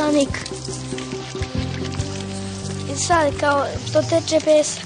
[0.00, 0.28] peščanik.
[2.92, 4.84] I sad kao to teče pesak.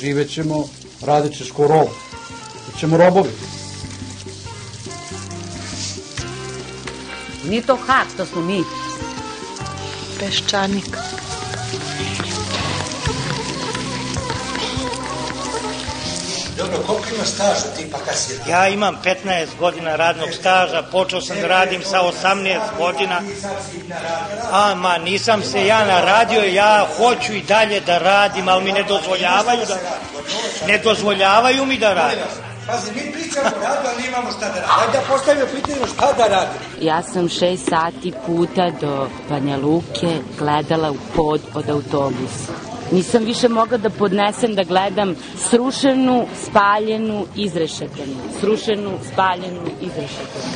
[0.00, 0.68] Živet ćemo,
[1.02, 1.88] radit ćeš ko rob.
[2.66, 3.30] Bićemo robovi.
[7.48, 8.62] Nije to Hag, to smo mi.
[10.18, 10.96] Peščanik.
[16.56, 18.38] Dobro, koliko ima staža ti pa kad si...
[18.48, 23.22] Ja imam 15 godina radnog staža, počeo sam da radim sa 18 godina.
[24.52, 28.82] A, ma, nisam se ja naradio, ja hoću i dalje da radim, ali mi ne
[28.82, 29.78] dozvoljavaju da
[30.66, 32.24] Ne dozvoljavaju mi da radim.
[32.66, 34.72] Pazi, mi pričamo o radu, ali imamo šta da radimo.
[34.80, 36.58] Ajde da postavimo pitanje šta da radimo.
[36.80, 42.52] Ja sam šest sati puta do Banja Luke gledala u pod od autobusa.
[42.92, 45.14] Nisam više mogla da podnesem da gledam
[45.50, 48.16] srušenu, spaljenu, izrešetenu.
[48.40, 50.54] Srušenu, spaljenu, izrešetenu.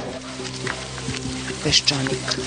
[1.64, 2.38] Peščanik.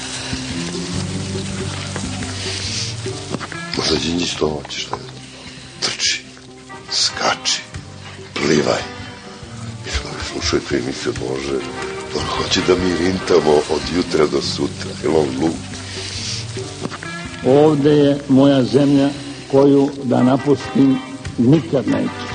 [3.78, 5.02] Možda Đinđić to hoće šta je.
[5.82, 6.24] Trči,
[6.92, 7.62] skači,
[8.34, 8.82] plivaj.
[9.86, 9.90] I
[10.32, 11.60] slušajte emisiju Bože,
[12.16, 15.52] on hoće da mi rintamo od jutra do sutra, jer on.
[17.46, 19.10] Ovde je moja zemlja
[19.52, 20.98] koju da napustim
[21.38, 22.26] nikad neću.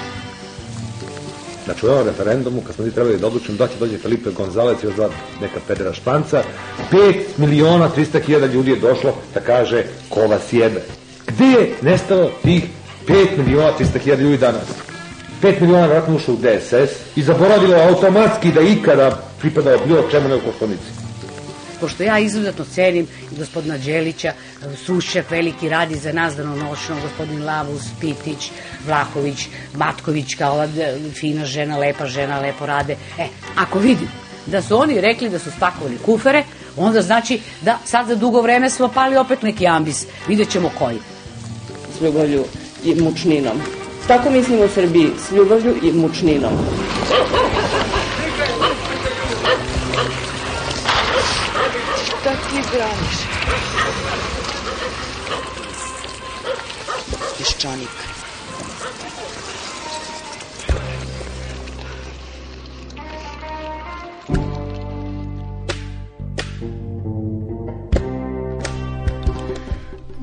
[1.64, 4.76] Znači u ovom referendumu, kad smo mi trebali da odlučimo da će dođe Felipe Gonzalez
[4.82, 5.08] i još dva
[5.40, 6.42] neka pedera španca,
[6.92, 10.82] 5 miliona 300 hiljada ljudi je došlo da kaže ko vas jebe.
[11.26, 12.64] Gde je nestalo tih
[13.08, 14.64] 5 miliona 300 hiljada ljudi danas?
[15.42, 20.40] 5 miliona vratno ušlo u DSS i zaboravilo automatski da ikada pripadao bilo čemu nego
[20.50, 21.10] koštonici
[21.80, 24.32] pošto ja izuzetno cenim i gospodina Đelića,
[24.84, 28.50] sušef veliki radi za nas danonoćno, gospodin Lavus, Pitić,
[28.86, 30.68] Vlahović, Matković, kao ova
[31.20, 32.96] fina žena, lepa žena, lepo rade.
[33.18, 34.08] E, ako vidim
[34.46, 36.44] da su oni rekli da su spakovali kufere,
[36.76, 40.06] onda znači da sad za dugo vreme smo pali opet neki ambis.
[40.28, 40.98] Vidjet ćemo koji.
[41.98, 42.44] S ljubavlju
[42.84, 43.60] i mučninom.
[44.08, 46.52] Tako mislimo u Srbiji, s ljubavlju i mučninom.
[52.62, 53.19] Ti braniš?
[57.38, 58.09] Peščanik.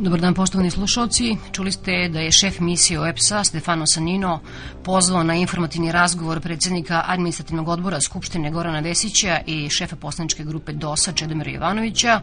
[0.08, 1.38] Dobar dan poštovani slušalci.
[1.52, 4.40] Čuli ste da je šef misije OEPS-a Stefano Sanino
[4.84, 11.12] pozvao na informativni razgovor predsednika administrativnog odbora Skupštine Gorana Vesića i šefa poslaničke grupe DOS-a
[11.12, 12.22] Čedomira Jovanovića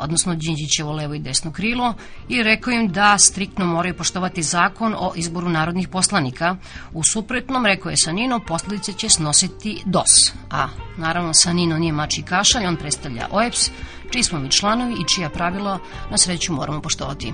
[0.00, 1.94] odnosno Đinđićevo levo i desno krilo,
[2.28, 6.56] i rekao im da striktno moraju poštovati zakon o izboru narodnih poslanika.
[6.92, 10.32] U suprotnom, rekao je Sanino, posledice će snositi DOS.
[10.50, 13.70] A naravno Sanino nije mači kašalj, on predstavlja OEPS,
[14.10, 15.78] čiji smo mi članovi i čija pravila
[16.10, 17.32] na sreću moramo poštovati.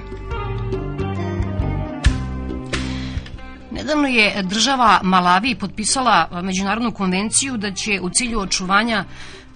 [3.70, 9.04] Nedavno je država Malavi potpisala međunarodnu konvenciju da će u cilju očuvanja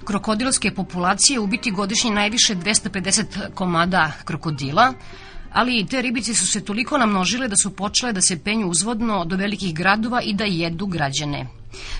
[0.04, 4.92] krokodilske populacije ubiti godišnje najviše 250 komada krokodila,
[5.52, 9.36] ali te ribice su se toliko namnožile da su počele da se penju uzvodno do
[9.36, 11.46] velikih gradova i da jedu građane.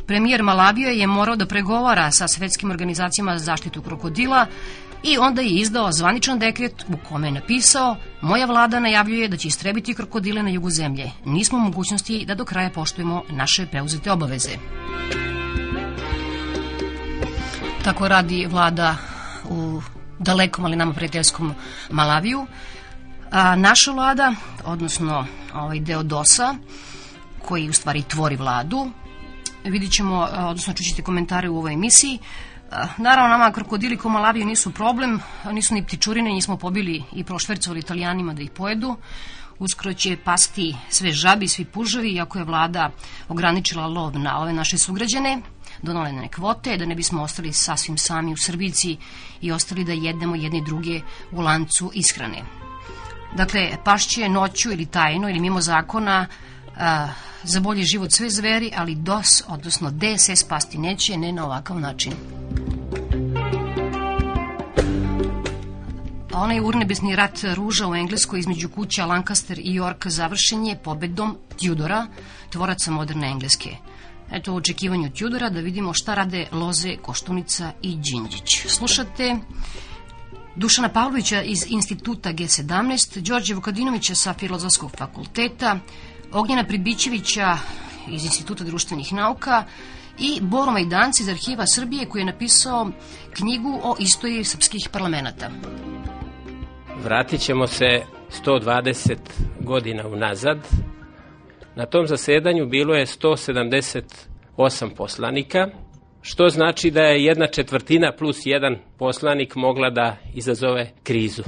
[0.07, 4.47] Premijer Malavija je morao da pregovara sa svetskim organizacijama za zaštitu krokodila
[5.03, 9.49] i onda je izdao zvaničan dekret u kome je napisao Moja vlada najavljuje da će
[9.49, 11.11] istrebiti krokodile na jugu zemlje.
[11.25, 14.51] Nismo u mogućnosti da do kraja poštujemo naše preuzete obaveze.
[17.85, 18.97] Tako radi vlada
[19.51, 19.83] u
[20.19, 21.55] dalekom, ali nama prijateljskom
[21.91, 22.47] Malaviju.
[23.31, 26.55] A, naša vlada, odnosno ovaj deo DOS-a,
[27.45, 28.91] koji u stvari tvori vladu,
[29.65, 32.19] vidit ćemo, odnosno čućete komentare u ovoj emisiji,
[32.99, 35.21] Naravno, nama krokodili ko Malaviju nisu problem,
[35.53, 38.97] nisu ni ptičurine, nismo pobili i prošvercovali italijanima da ih pojedu.
[39.59, 42.91] Uskoro će pasti sve žabi, svi puževi, iako je vlada
[43.29, 45.41] ograničila lov na ove naše sugrađane
[45.83, 48.97] donolene kvote, da ne bismo ostali sasvim sami u Srbici
[49.41, 51.01] i ostali da jedemo jedne druge
[51.33, 52.43] u lancu ishrane.
[53.37, 56.27] Dakle, pašće noću ili tajno ili mimo zakona
[56.81, 57.09] a,
[57.43, 62.13] za bolji život sve zveri, ali DOS, odnosno DSS pasti neće, ne na ovakav način.
[66.33, 72.07] Onaj urnebesni rat ruža u Engleskoj između kuća Lancaster i York završen je pobedom Tudora,
[72.51, 73.77] tvoraca moderne Engleske.
[74.33, 78.67] Eto u očekivanju Tudora da vidimo šta rade Loze, Koštunica i Đinđić.
[78.67, 79.37] Slušate
[80.57, 85.79] Dušana Pavlovića iz instituta G17, Đorđe Vukadinovića sa Filozofskog fakulteta,
[86.33, 87.57] Ognjena Pribićevića
[88.09, 89.65] iz instituta društvenih nauka
[90.19, 92.91] i Boro Majdanci iz Arhiva Srbije koji je napisao
[93.37, 95.51] knjigu o istoriji srpskih parlamenta.
[97.05, 98.03] Vratit ćemo se
[98.45, 99.17] 120
[99.61, 100.59] godina unazad.
[101.77, 105.69] Na tom zasedanju bilo je 178 poslanika,
[106.23, 111.43] što znači da je jedna četvrtina plus jedan poslanik mogla da izazove krizu.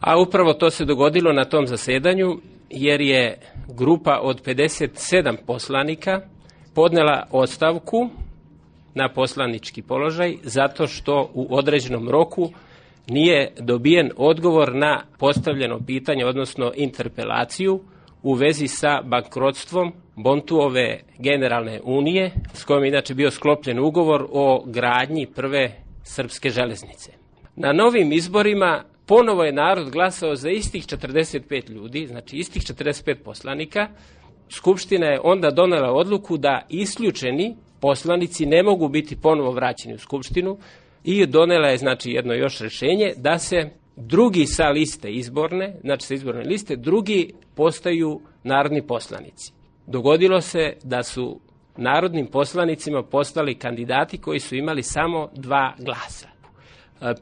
[0.00, 3.38] A upravo to se dogodilo na tom zasedanju, jer je
[3.68, 6.20] grupa od 57 poslanika
[6.74, 8.08] podnela ostavku
[8.94, 12.50] na poslanički položaj zato što u određenom roku
[13.08, 17.80] nije dobijen odgovor na postavljeno pitanje, odnosno interpelaciju
[18.22, 24.64] u vezi sa bankrotstvom Bontuove generalne unije, s kojom je inače bio sklopljen ugovor o
[24.66, 25.72] gradnji prve
[26.02, 27.12] srpske železnice.
[27.56, 33.88] Na novim izborima ponovo je narod glasao za istih 45 ljudi, znači istih 45 poslanika.
[34.50, 40.58] Skupština je onda donela odluku da isključeni poslanici ne mogu biti ponovo vraćeni u Skupštinu
[41.04, 46.14] i donela je znači jedno još rešenje da se drugi sa liste izborne, znači sa
[46.14, 49.52] izborne liste, drugi postaju narodni poslanici.
[49.86, 51.40] Dogodilo se da su
[51.76, 56.37] narodnim poslanicima postali kandidati koji su imali samo dva glasa.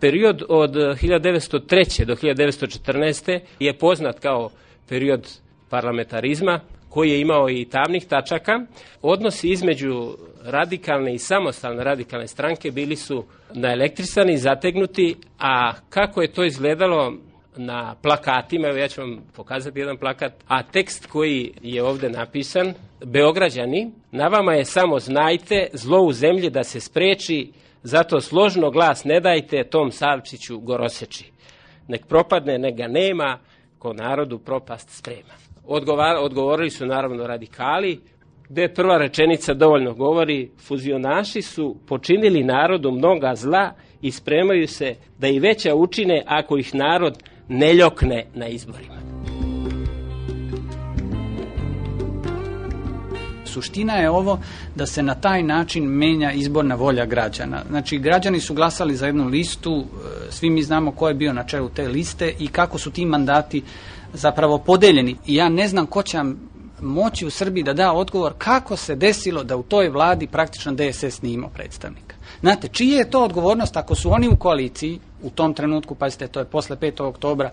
[0.01, 2.05] Period od 1903.
[2.05, 3.41] do 1914.
[3.61, 4.51] je poznat kao
[4.89, 5.29] period
[5.71, 8.61] parlamentarizma koji je imao i tamnih tačaka.
[9.03, 13.25] Odnosi između radikalne i samostalne radikalne stranke bili su
[13.55, 17.15] naelektrisani i zategnuti, a kako je to izgledalo
[17.57, 22.75] na plakatima, ja ću vam pokazati jedan plakat, a tekst koji je ovde napisan,
[23.05, 27.53] Beograđani, na vama je samo znajte zlo u zemlji da se spreči,
[27.87, 31.25] zato složno glas ne dajte tom Savčiću goroseči.
[31.89, 33.39] Nek propadne, nek ga nema,
[33.79, 35.35] ko narodu propast sprema.
[35.67, 38.01] Odgovar, odgovorili su naravno radikali,
[38.49, 43.73] gde prva rečenica dovoljno govori, fuzionaši su počinili narodu mnoga zla
[44.03, 49.06] i spremaju se da i veća učine ako ih narod ne ljokne na izborima.
[53.57, 54.39] Suština je ovo
[54.75, 57.63] da se na taj način menja izborna volja građana.
[57.69, 61.45] Znači, građani su glasali za jednu listu, e, svi mi znamo ko je bio na
[61.45, 63.63] čelu te liste i kako su ti mandati
[64.13, 65.17] zapravo podeljeni.
[65.27, 66.19] I ja ne znam ko će
[66.83, 71.23] moći u Srbiji da da odgovor kako se desilo da u toj vladi praktično DSS
[71.23, 72.17] nije imao predstavnika.
[72.41, 76.41] Znate, čija je to odgovornost ako su oni u koaliciji, u tom trenutku, pazite, to
[76.41, 77.03] je posle 5.
[77.03, 77.51] oktobra,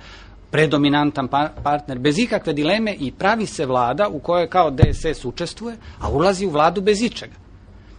[0.53, 5.77] predominantan pa, partner, bez ikakve dileme i pravi se vlada u kojoj kao DSS učestvuje,
[5.99, 7.33] a ulazi u vladu bez ičega.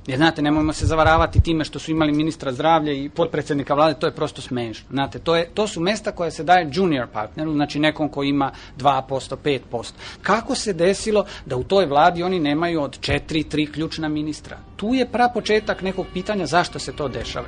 [0.06, 4.06] Jer, znate, nemojmo se zavaravati time što su imali ministra zdravlja i potpredsednika vlade, to
[4.06, 4.86] je prosto smešno.
[4.90, 8.52] Znate, to, je, to su mesta koje se daje junior partneru, znači nekom ko ima
[8.78, 9.92] 2%, 5%.
[10.22, 14.58] Kako se desilo da u toj vladi oni nemaju od 4, 3 ključna ministra?
[14.76, 17.46] Tu je pra početak nekog pitanja zašto se to dešava.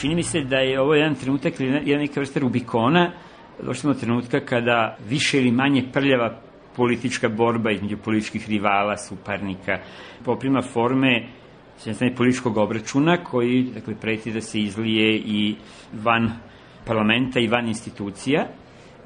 [0.00, 3.12] Čini mi se da je ovo jedan trenutak ili jedna neka vrsta Rubikona,
[3.62, 6.40] došli smo trenutka kada više ili manje prljava
[6.76, 9.78] politička borba između političkih rivala, suparnika,
[10.24, 11.26] poprima forme
[11.84, 15.54] jedne političkog obračuna koji dakle, preti da se izlije i
[15.92, 16.30] van
[16.86, 18.46] parlamenta i van institucija,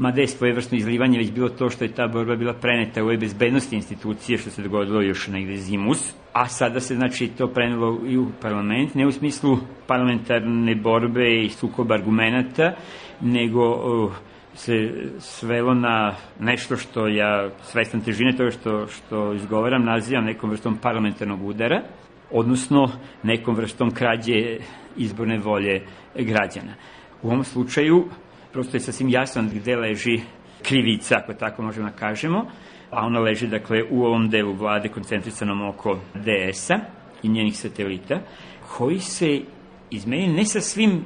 [0.00, 3.16] mada je svojevrsno izlivanje već bilo to što je ta borba bila preneta u ove
[3.16, 8.18] bezbednosti institucije, što se dogodilo još negde zimus, a sada se znači to prenelo i
[8.18, 12.72] u parlament, ne u smislu parlamentarne borbe i sukoba argumenta,
[13.20, 14.12] nego uh,
[14.54, 20.76] se svelo na nešto što ja, svestan težine toga što, što izgovaram, nazivam nekom vrstom
[20.76, 21.82] parlamentarnog udara,
[22.30, 22.90] odnosno
[23.22, 24.58] nekom vrstom krađe
[24.96, 25.82] izborne volje
[26.14, 26.74] građana.
[27.22, 28.04] U ovom slučaju,
[28.52, 30.20] prosto je sasvim jasno gde leži
[30.62, 32.46] krivica, ako tako možemo da kažemo,
[32.90, 36.78] a ona leži, dakle, u ovom delu vlade koncentrisanom oko DS-a
[37.22, 38.20] i njenih satelita,
[38.76, 39.40] koji se
[39.90, 41.02] izmenili ne sa svim e,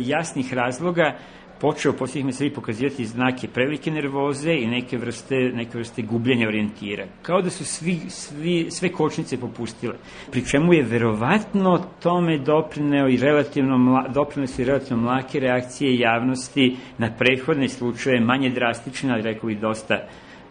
[0.00, 1.18] jasnih razloga
[1.60, 7.06] počeo posljednjih meseci pokazivati znake prevelike nervoze i neke vrste, neke vrste gubljenja orijentira.
[7.22, 9.94] Kao da su svi, svi, sve kočnice popustile.
[10.32, 15.98] Pri čemu je verovatno tome doprineo i relativno mla, doprineo su i relativno mlake reakcije
[15.98, 19.98] javnosti na prethodne slučaje, manje drastične, ali rekao bih dosta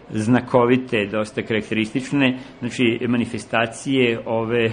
[0.10, 4.72] znakovite, dosta karakteristične, znači manifestacije ove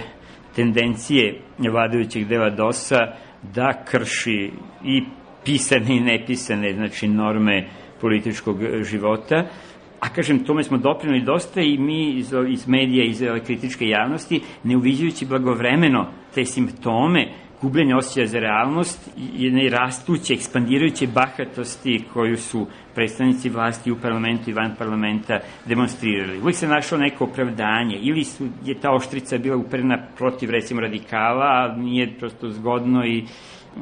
[0.55, 3.13] tendencije vladajućeg dela DOS-a
[3.55, 4.51] da krši
[4.83, 5.03] i
[5.45, 7.67] pisane i nepisane, znači norme
[8.01, 9.45] političkog života,
[10.03, 14.41] A kažem, tome smo doprinuli dosta i mi iz, iz medija, iz ove kritičke javnosti,
[14.63, 17.27] ne uviđajući blagovremeno te simptome
[17.61, 24.53] gubljenja osjećaja za realnost jedne rastuće, ekspandirajuće bahatosti koju su predstavnici vlasti u parlamentu i
[24.53, 26.39] van parlamenta demonstrirali.
[26.41, 31.45] Uvijek se našlo neko opravdanje, ili su, je ta oštrica bila uperena protiv, recimo, radikala,
[31.45, 33.23] a nije prosto zgodno i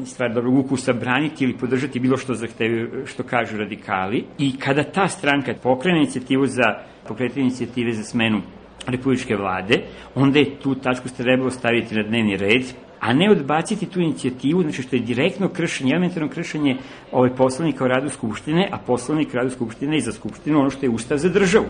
[0.05, 4.25] stvar dobrog ukusa braniti ili podržati bilo što zahtevaju, što kažu radikali.
[4.37, 6.63] I kada ta stranka pokrene inicijativu za
[7.07, 8.41] pokretanje inicijative za smenu
[8.87, 9.83] republičke vlade,
[10.15, 12.63] onda je tu tačku trebalo staviti na dnevni red,
[12.99, 16.77] a ne odbaciti tu inicijativu, znači što je direktno kršenje, elementarno kršenje
[17.11, 20.89] ovaj poslovnika o radu Skupštine, a poslovnik radu Skupštine i za Skupštinu ono što je
[20.89, 21.65] ustav za državu.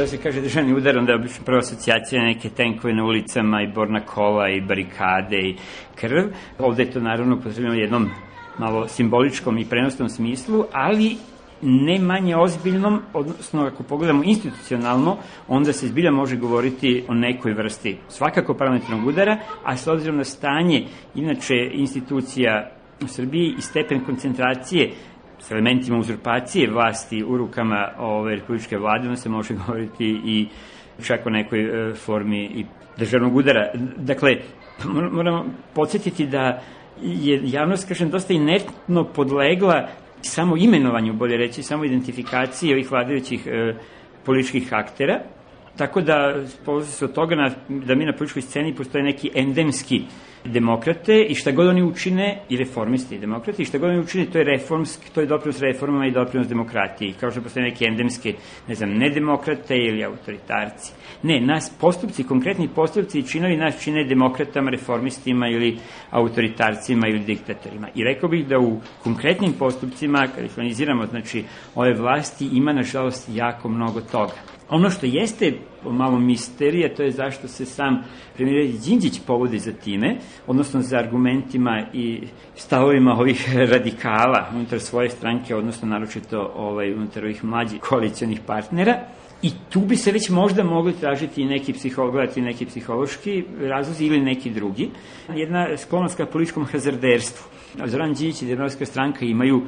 [0.00, 3.72] Kada se kaže državni udar, onda je obično prva asocijacija neke tenkove na ulicama i
[3.74, 5.56] borna kola i barikade i
[5.94, 6.28] krv.
[6.58, 8.10] Ovde je to naravno potrebno jednom
[8.58, 11.16] malo simboličkom i prenosnom smislu, ali
[11.62, 15.16] ne manje ozbiljnom, odnosno ako pogledamo institucionalno,
[15.48, 20.24] onda se zbilja može govoriti o nekoj vrsti svakako parlamentarnog udara, a s obzirom na
[20.24, 22.70] stanje inače institucija
[23.04, 24.90] u Srbiji i stepen koncentracije
[25.40, 30.48] s elementima uzurpacije vlasti u rukama ove republičke vlade, onda se može govoriti i
[31.06, 32.66] čak o nekoj e, formi i
[32.98, 33.70] državnog udara.
[33.96, 34.36] Dakle,
[35.12, 35.44] moramo
[35.74, 36.62] podsjetiti da
[37.02, 39.88] je javnost, kažem, dosta inertno podlegla
[40.22, 43.74] samo imenovanju, bolje reći, samo identifikaciji ovih vladajućih e,
[44.24, 45.20] političkih aktera,
[45.76, 46.34] tako da
[46.64, 50.02] polazi se od toga na, da mi na političkoj sceni postoje neki endemski
[50.44, 54.26] demokrate i šta god oni učine, i reformisti i demokrate, i šta god oni učine,
[54.26, 58.34] to je reformski, to je doprinos reformama i doprinos demokratiji, kao što postoje neke endemske,
[58.68, 60.92] ne znam, nedemokrate ili autoritarci.
[61.22, 65.78] Ne, nas postupci, konkretni postupci i činovi nas čine demokratama, reformistima ili
[66.10, 67.88] autoritarcima ili diktatorima.
[67.94, 73.28] I rekao bih da u konkretnim postupcima, kada ih analiziramo, znači, ove vlasti ima, nažalost,
[73.32, 74.59] jako mnogo toga.
[74.70, 75.52] Ono što jeste
[75.84, 78.04] malo misterija, to je zašto se sam
[78.36, 82.20] premijer Đinđić povodi za time, odnosno za argumentima i
[82.56, 89.00] stavovima ovih radikala unutar svoje stranke, odnosno naročito ovaj, unutar ovih mlađih koalicijonih partnera.
[89.42, 94.50] I tu bi se već možda mogli tražiti neki psihologati, neki psihološki razlozi ili neki
[94.50, 94.90] drugi.
[95.28, 97.44] Jedna sklonost ka političkom hazarderstvu.
[97.86, 99.62] Zoran Đinđić i Demokratska stranka imaju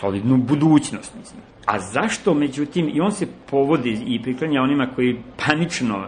[0.00, 1.55] solidnu budućnost, mislim.
[1.66, 6.06] A zašto, međutim, i on se povodi i priklanja onima koji panično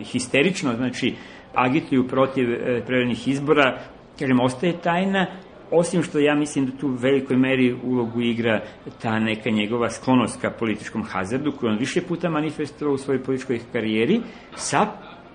[0.00, 1.14] i histerično, znači,
[1.54, 3.78] agituju protiv e, preverenih izbora,
[4.18, 5.26] kažem, ostaje tajna,
[5.70, 8.60] osim što ja mislim da tu u velikoj meri ulogu igra
[9.02, 13.60] ta neka njegova sklonost ka političkom hazardu, koju on više puta manifestovao u svojoj političkoj
[13.72, 14.20] karijeri,
[14.56, 14.86] sa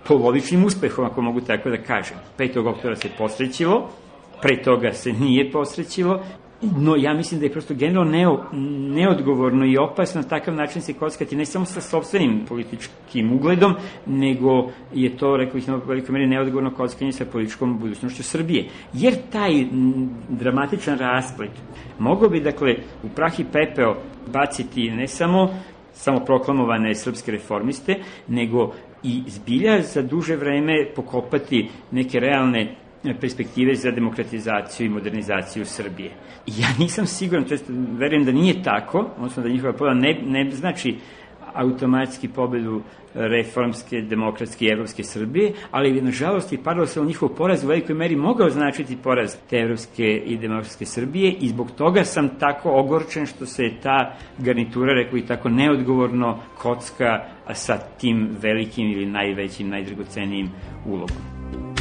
[0.07, 2.17] polovičnim uspehom, ako mogu tako da kažem.
[2.37, 2.67] 5.
[2.67, 3.89] oktobra se posrećilo,
[4.41, 6.23] pre toga se nije posrećilo,
[6.61, 8.45] No, ja mislim da je prosto generalno neo,
[8.95, 13.75] neodgovorno i opasno takav način se kockati ne samo sa sobstvenim političkim ugledom,
[14.05, 18.65] nego je to, rekao bih, na velikoj meri neodgovorno kockanje sa političkom budućnošću Srbije.
[18.93, 19.65] Jer taj
[20.29, 21.51] dramatičan rasplet
[21.99, 23.95] mogao bi, dakle, u prah i pepeo
[24.27, 25.49] baciti ne samo
[25.93, 27.95] samo proklamovane srpske reformiste,
[28.27, 28.73] nego
[29.03, 32.75] i zbilja za duže vreme pokopati neke realne
[33.21, 36.11] perspektive za demokratizaciju i modernizaciju Srbije.
[36.47, 37.65] Ja nisam siguran, to jest
[37.97, 40.95] verujem da nije tako, odnosno da njihova pobeda ne, ne znači
[41.53, 42.81] automatski pobedu
[43.13, 48.15] reformske, demokratske i evropske Srbije, ali je nažalost i paradoksalno njihov poraz u velikoj meri
[48.15, 53.45] mogao značiti poraz te evropske i demokratske Srbije i zbog toga sam tako ogorčen što
[53.45, 57.19] se ta garnitura, rekao i tako neodgovorno kocka
[57.53, 60.49] sa tim velikim ili najvećim, najdragocenijim
[60.85, 61.78] ulogom.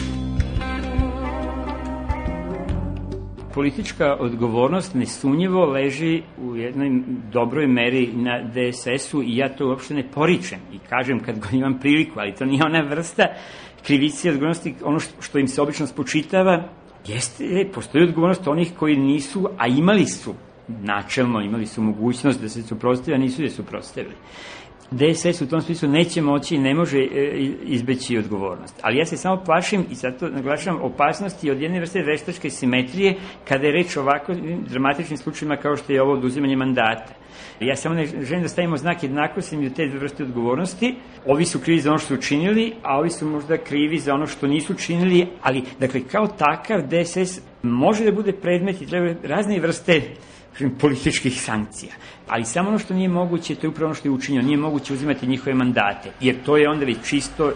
[3.59, 10.05] Politička odgovornost nesumnjivo leži u jednoj dobroj meri na DSS-u i ja to uopšte ne
[10.15, 13.27] poričem i kažem kad god imam priliku, ali to nije ona vrsta
[13.87, 16.69] krivice i odgovornosti, ono što im se obično spočitava,
[17.07, 20.35] jeste, postoji odgovornost onih koji nisu, a imali su
[20.69, 24.15] načelno, imali su mogućnost da se suprostave, a nisu je suprostavili.
[24.91, 27.07] DSS u tom smislu neće moći i ne može e,
[27.63, 28.81] izbeći odgovornost.
[28.83, 33.15] Ali ja se samo plašim i zato naglašavam opasnosti od jedne vrste veštačke simetrije
[33.49, 34.35] kada je reč o ovako
[34.71, 37.15] dramatičnim slučajima kao što je ovo oduzimanje mandata.
[37.61, 40.95] Ja samo ne želim da stavimo znak jednakosti i te dve vrste odgovornosti.
[41.27, 44.27] Ovi su krivi za ono što su učinili, a ovi su možda krivi za ono
[44.27, 49.61] što nisu učinili, ali dakle kao takav DSS može da bude predmet i treba razne
[49.61, 50.03] vrste
[50.81, 51.93] političkih sankcija.
[52.29, 54.93] Ali samo ono što nije moguće, to je upravo ono što je učinjeno, nije moguće
[54.93, 57.53] uzimati njihove mandate, jer to je onda već čisto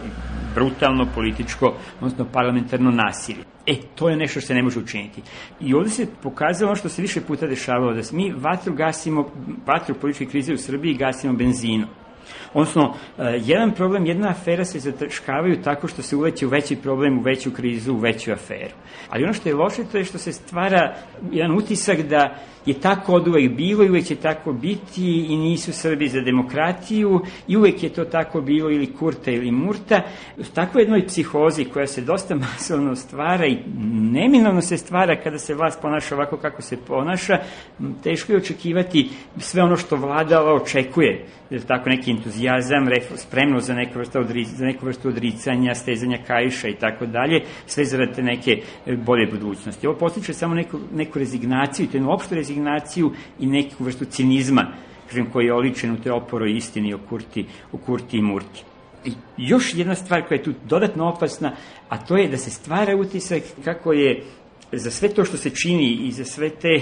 [0.54, 3.44] brutalno političko, odnosno parlamentarno nasilje.
[3.66, 5.22] E, to je nešto što se ne može učiniti.
[5.61, 9.28] I ovde se pokazalo ono što se više puta dešavalo, da mi vatru gasimo,
[9.66, 11.88] vatru političke krize u Srbiji gasimo benzinom.
[12.54, 17.18] Odnosno, e, jedan problem, jedna afera se zatrškavaju tako što se uveće u veći problem,
[17.18, 18.74] u veću krizu, u veću aferu.
[19.10, 20.94] Ali ono što je loše to je što se stvara
[21.30, 25.72] jedan utisak da je tako od uvek bilo i uvek će tako biti i nisu
[25.72, 30.02] Srbi za demokratiju i uvek je to tako bilo ili Kurta ili Murta.
[30.38, 33.58] U takvoj jednoj psihozi koja se dosta masovno stvara i
[34.12, 37.38] neminovno se stvara kada se vlast ponaša ovako kako se ponaša,
[38.02, 41.26] teško je očekivati sve ono što vladala očekuje.
[41.66, 46.75] Tako neki entuzijazam, spremno za neku vrstu, odri, za neku vrstu odricanja, stezanja kajša i
[46.75, 49.87] tako dalje, sve zarad neke bolje budućnosti.
[49.87, 54.66] Ovo postiče samo neku, neku rezignaciju, to je jednu opštu rezignaciju i neku vrstu cinizma,
[55.09, 58.64] kažem, koji je oličen u te oporoj istini o Kurti, o Kurti i Murti.
[59.04, 61.52] I još jedna stvar koja je tu dodatno opasna,
[61.88, 64.23] a to je da se stvara utisak kako je
[64.73, 66.81] za sve to što se čini i za sve te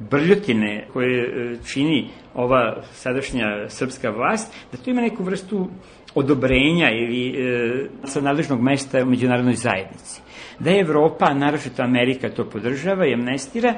[0.00, 5.68] brljotine koje e, čini ova sadašnja srpska vlast, da to ima neku vrstu
[6.14, 10.22] odobrenja ili e, sa nadležnog mesta u međunarodnoj zajednici.
[10.58, 13.74] Da je Evropa, naročito Amerika, to podržava i amnestira,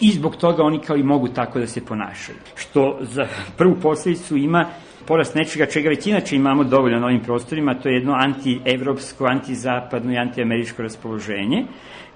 [0.00, 2.38] i zbog toga oni kao i mogu tako da se ponašaju.
[2.56, 3.26] Što za
[3.56, 4.66] prvu posledicu ima
[5.06, 10.12] porast nečega čega već inače imamo dovoljno na ovim prostorima, to je jedno antievropsko, antizapadno
[10.12, 11.64] i antiameričko raspoloženje,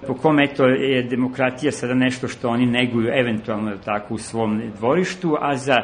[0.07, 5.37] po kome eto je demokratija sada nešto što oni neguju eventualno tako u svom dvorištu,
[5.41, 5.75] a za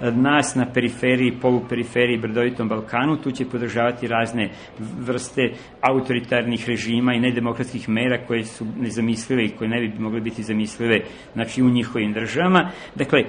[0.00, 7.88] nas na periferiji, poluperiferiji, brdovitom Balkanu, tu će podržavati razne vrste autoritarnih režima i nedemokratskih
[7.88, 11.00] mera koje su nezamislive i koje ne bi mogle biti zamislive
[11.32, 12.70] znači, u njihovim državama.
[12.94, 13.24] Dakle,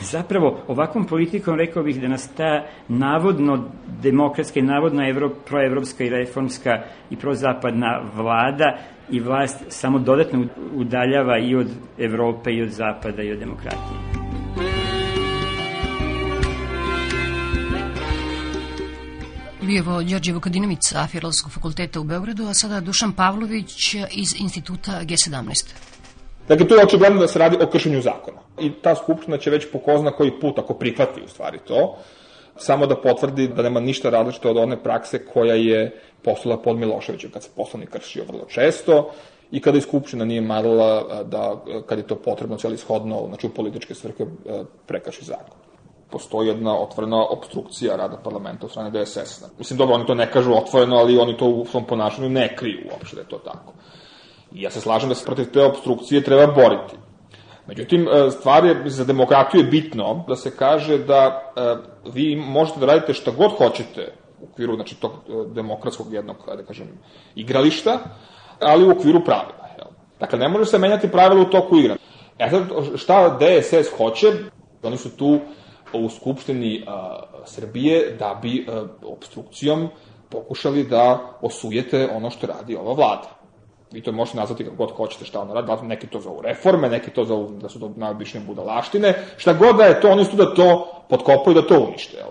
[0.00, 3.70] zapravo ovakvom politikom rekao bih da nas ta navodno
[4.02, 8.78] demokratska i navodno evro, proevropska i reformska i prozapadna vlada
[9.10, 15.01] i vlast samo dodatno udaljava i od Evrope i od Zapada i od demokratije.
[19.62, 25.74] Bio Đorđe Vukadinović sa Filozofskog fakulteta u Beogradu, a sada Dušan Pavlović iz instituta G17.
[26.48, 28.38] Dakle, tu je očigledno da se radi o kršenju zakona.
[28.60, 31.96] I ta skupština će već pokozna koji put, ako prihvati u stvari to,
[32.56, 37.30] samo da potvrdi da nema ništa različito od one prakse koja je poslala pod Miloševićem,
[37.30, 39.10] kad se poslanik kršio vrlo često
[39.50, 43.50] i kada je Skupština nije marala da, kad je to potrebno cijeli shodno, znači u
[43.50, 44.26] političke svrhe,
[44.86, 45.71] prekrši zakon
[46.12, 49.44] postoji jedna otvorena obstrukcija rada parlamenta u strane DSS.
[49.58, 52.88] Mislim, dobro, oni to ne kažu otvoreno, ali oni to u svom ponašanju ne kriju
[52.92, 53.72] uopšte da je to tako.
[54.52, 56.96] I ja se slažem da se protiv te obstrukcije treba boriti.
[57.66, 61.76] Međutim, e, stvar je, za demokratiju je bitno da se kaže da e,
[62.12, 66.62] vi možete da radite šta god hoćete u okviru znači, tog e, demokratskog jednog, da
[66.62, 66.88] kažem,
[67.34, 67.98] igrališta,
[68.60, 69.68] ali u okviru pravila.
[69.78, 69.88] Jel?
[70.20, 71.96] Dakle, ne može se menjati pravila u toku igra.
[72.38, 72.62] E sad,
[72.96, 74.26] šta DSS hoće?
[74.82, 75.38] Oni su tu
[75.94, 79.88] u Skupštini a, Srbije da bi a, obstrukcijom
[80.30, 83.28] pokušali da osujete ono što radi ova vlada.
[83.92, 86.88] Vi to možete nazvati kako god hoćete šta ona radi, da neki to zovu reforme,
[86.88, 90.36] neki to zovu da su to najobičnije budalaštine, šta god da je to, oni su
[90.36, 92.16] da to podkopaju, da to unište.
[92.16, 92.30] Jel?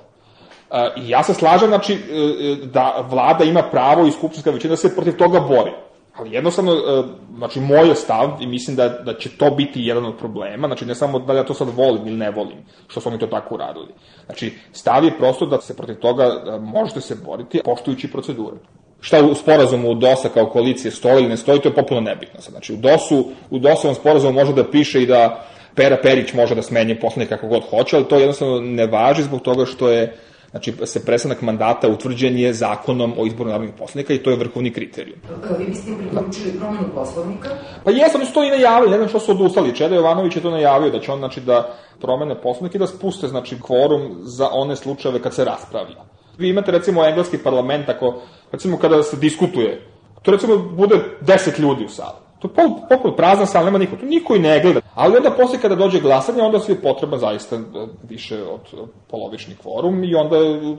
[0.97, 4.78] I ja se slažem, znači, e, e, da vlada ima pravo i skupštinska većina da
[4.78, 5.71] se protiv toga bori.
[6.13, 7.04] Ali jednostavno, e,
[7.38, 10.86] znači, moj je stav i mislim da, da će to biti jedan od problema, znači
[10.86, 13.56] ne samo da ja to sad volim ili ne volim, što su oni to tako
[13.56, 13.88] uradili.
[14.26, 18.58] Znači, stav je prosto da se protiv toga e, možete se boriti poštujući procedure.
[19.00, 22.39] Šta u sporazumu u DOS-a kao koalicije stoji ili ne stoji, to je popuno nebitno.
[22.39, 25.45] Znači, u DOS-u, u DOS-ovom sporazumu može da piše i da
[25.76, 29.41] Pera Perić može da smenje poslanika kako god hoće, ali to jednostavno ne važi zbog
[29.41, 30.17] toga što je
[30.51, 34.73] Znači, se prestanak mandata utvrđen je zakonom o izboru narodnih poslanika i to je vrhovni
[34.73, 35.19] kriterijum.
[35.59, 37.49] Vi biste priključili promenu poslovnika?
[37.83, 39.75] Pa jesam, oni su to i najavili, ne znam što su odustali.
[39.75, 43.27] Čeda Jovanović je to najavio da će on, znači, da promene poslovnik i da spuste,
[43.27, 46.03] znači, kvorum za one slučajeve kad se raspravlja.
[46.37, 49.87] Vi imate, recimo, engleski parlament, ako, recimo, kada se diskutuje,
[50.21, 53.95] to, recimo, bude 10 ljudi u sali To je potpuno prazna sala, nema niko.
[53.95, 54.82] Tu niko i ne gleda.
[54.95, 57.60] Ali onda posle kada dođe glasanje, onda se je potreba zaista e,
[58.04, 60.71] više od polovični kvorum i onda e, e,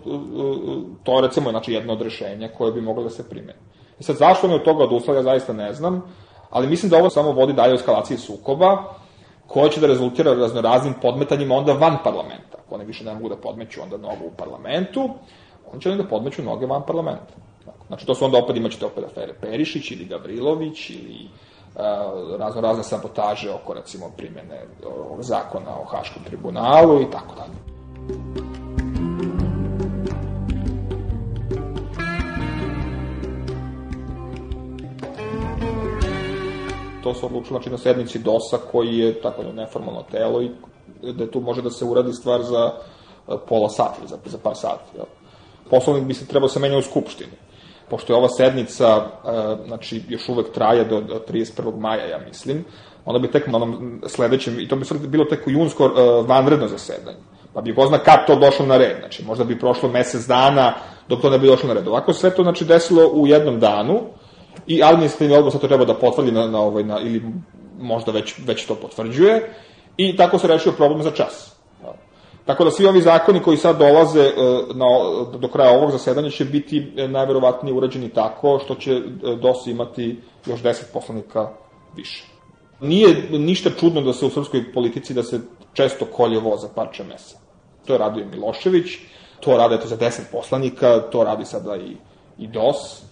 [1.03, 3.59] to je recimo znači, jedno od rešenja koje bi moglo da se primeni.
[4.01, 6.03] I sad zašto oni od toga odustali, ja zaista ne znam,
[6.51, 8.85] ali mislim da ovo samo vodi dalje u eskalaciji sukoba,
[9.47, 12.59] koje će da rezultira raznoraznim podmetanjima onda van parlamenta.
[12.67, 15.11] Ako oni više ne mogu da podmeću onda nogu u parlamentu,
[15.73, 17.35] oni će da podmeću noge van parlamenta.
[17.87, 21.29] Znači, to su onda opet, imaćete opet afere Perišić ili Gavrilović ili
[22.39, 27.73] razno razne sabotaže oko recimo primjene ovog zakona o Haškom tribunalu i tako dalje.
[37.03, 40.51] To se odlučilo znači, na sednici DOS-a koji je tako neformalno telo i
[41.13, 42.73] da tu može da se uradi stvar za
[43.29, 44.97] e, pola sata, za, za par sati.
[44.97, 45.07] Jel?
[45.71, 47.42] Poslovnik bi se trebao da se menjati u Skupštini
[47.93, 51.81] Pošto je ova sednica, e, znači, još uvek traje do, do 31.
[51.81, 52.65] maja, ja mislim,
[53.05, 56.69] onda bi tek na onom sledećem, i to bi bilo tek u junsko uh, vanredno
[56.69, 57.19] zasedanje.
[57.53, 58.97] Pa bi ko zna kad to došlo na red.
[59.01, 60.75] Znači, možda bi prošlo mesec dana
[61.09, 61.89] dok to ne bi došlo na red.
[61.89, 64.01] Ovako sve to znači, desilo u jednom danu
[64.67, 67.23] i administrativni odbor sad to treba da potvrdi na, na, ovaj, na, ili
[67.81, 69.55] možda već, već to potvrđuje
[69.97, 71.57] i tako se rešio problem za čas.
[72.45, 74.33] Tako da svi ovi zakoni koji sad dolaze e,
[74.75, 74.87] na,
[75.39, 79.01] do kraja ovog zasedanja će biti e, najverovatnije urađeni tako što će
[79.41, 81.49] DOS imati još 10 poslanika
[81.97, 82.25] više.
[82.81, 85.41] Nije ništa čudno da se u srpskoj politici da se
[85.73, 87.39] često kolje voz za parče mesa.
[87.87, 88.87] To je radio Milošević,
[89.41, 91.97] to rade to za 10 poslanika, to radi sada i,
[92.39, 93.12] i DOS.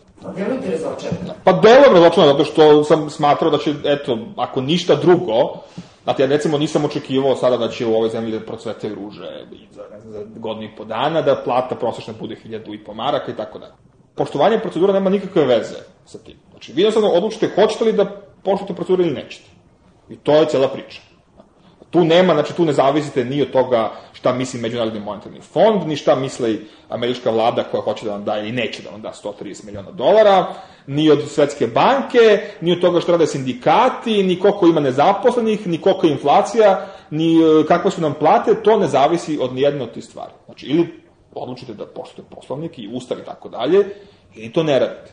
[1.44, 5.62] Pa delujem razočarano, zato što sam smatrao da će, eto, ako ništa drugo,
[6.04, 9.82] Znate, ja recimo nisam očekivao sada da će u ovoj zemlji da procvete ruže za,
[9.92, 13.32] ne znam, za godinu i po dana, da plata prosečna bude hiljadu i po maraka
[13.32, 13.76] i tako da.
[14.14, 16.36] Poštovanje procedura nema nikakve veze sa tim.
[16.50, 18.04] Znači, vi jednostavno odlučite hoćete li da
[18.44, 19.50] poštujete proceduru ili nećete.
[20.08, 21.00] I to je cela priča.
[21.90, 25.96] Tu nema, znači tu ne zavisite ni od toga šta misli Međunarodni monetarni fond, ni
[25.96, 29.64] šta misli američka vlada koja hoće da vam da ili neće da vam da 130
[29.64, 30.46] miliona dolara,
[30.86, 35.78] ni od Svetske banke, ni od toga što rade sindikati, ni koliko ima nezaposlenih, ni
[35.78, 39.92] koliko je inflacija, ni e, kakve su nam plate, to ne zavisi od nijedne od
[39.92, 40.32] tih stvari.
[40.44, 41.02] Znači, ili
[41.34, 43.84] odlučite da poštujete poslovnik i ustav i tako dalje,
[44.34, 45.12] ili to ne radite.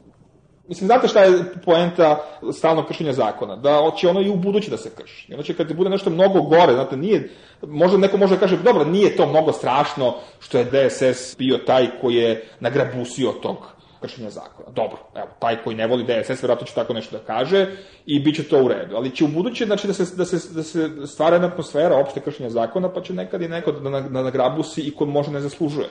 [0.68, 2.20] Mislim, znate šta je poenta
[2.54, 3.56] stalnog kršenja zakona?
[3.56, 5.32] Da će ono i u budući da se krši.
[5.32, 7.30] I onda će kad bude nešto mnogo gore, znate, nije,
[7.62, 11.88] možda neko može da kaže, dobro, nije to mnogo strašno što je DSS bio taj
[12.02, 13.58] koji je nagrabusio tog
[14.02, 14.70] kršenja zakona.
[14.76, 17.68] Dobro, evo, taj koji ne voli DSS, verovatno će tako nešto da kaže
[18.06, 18.96] i bit će to u redu.
[18.96, 22.20] Ali će u buduće, znači, da se, da se, da se stvara jedna atmosfera opšte
[22.20, 25.90] kršenja zakona, pa će nekad i neko da, da nagrabusi i ko možda ne zaslužuje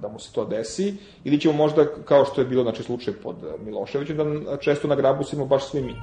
[0.00, 3.36] da mu se to desi, ili ćemo možda, kao što je bilo znači, slučaj pod
[3.64, 5.94] Miloševićem, da često nagrabusimo baš svi mi.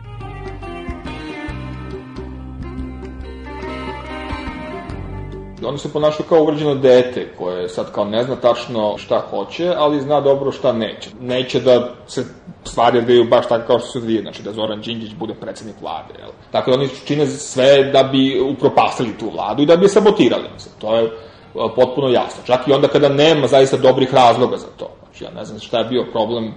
[5.65, 10.01] Oni se ponašaju kao uvređeno dete, koje sad kao ne zna tačno šta hoće, ali
[10.01, 11.09] zna dobro šta neće.
[11.21, 12.25] Neće da se
[12.63, 16.13] stvari odvijaju baš tako kao što se odvije, znači da Zoran Đinđić bude predsednik vlade.
[16.19, 16.29] Jel?
[16.51, 20.49] Tako da oni čine sve da bi upropastili tu vladu i da bi sabotirali.
[20.53, 21.11] Mislim, to je
[21.75, 22.43] potpuno jasno.
[22.45, 24.89] Čak i onda kada nema zaista dobrih razloga za to.
[25.03, 26.53] Znači, ja ne znam šta je bio problem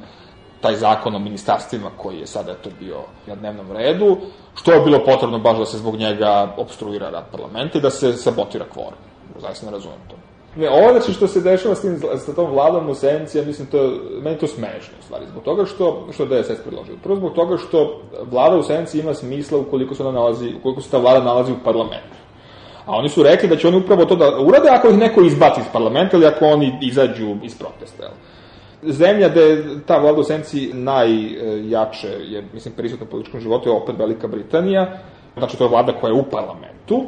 [0.60, 4.16] taj zakon o ministarstvima koji je sada to bio na dnevnom redu,
[4.54, 8.12] što je bilo potrebno baš da se zbog njega obstruira rad parlamenta i da se
[8.12, 8.98] sabotira kvorum.
[9.40, 10.16] Zaista ne razumem to.
[10.56, 13.66] Ne, ovo znači što se dešava s, tim, sa tom vladom u senci, ja mislim,
[13.66, 16.96] to, meni to smešno, u stvari, zbog toga što, što DSS predložio.
[17.02, 20.90] Prvo zbog toga što vlada u senci ima smisla ukoliko se, ona nalazi, ukoliko se
[20.90, 22.19] ta vlada nalazi u parlamentu.
[22.86, 25.60] A oni su rekli da će oni upravo to da urade ako ih neko izbaci
[25.60, 28.02] iz parlamenta ili ako oni izađu iz protesta.
[28.02, 28.12] Jel?
[28.82, 33.98] Zemlja gde ta vlada u senci najjače je, mislim, prisutna u političkom životu je opet
[33.98, 34.98] Velika Britanija.
[35.36, 37.04] Znači, to je vlada koja je u parlamentu.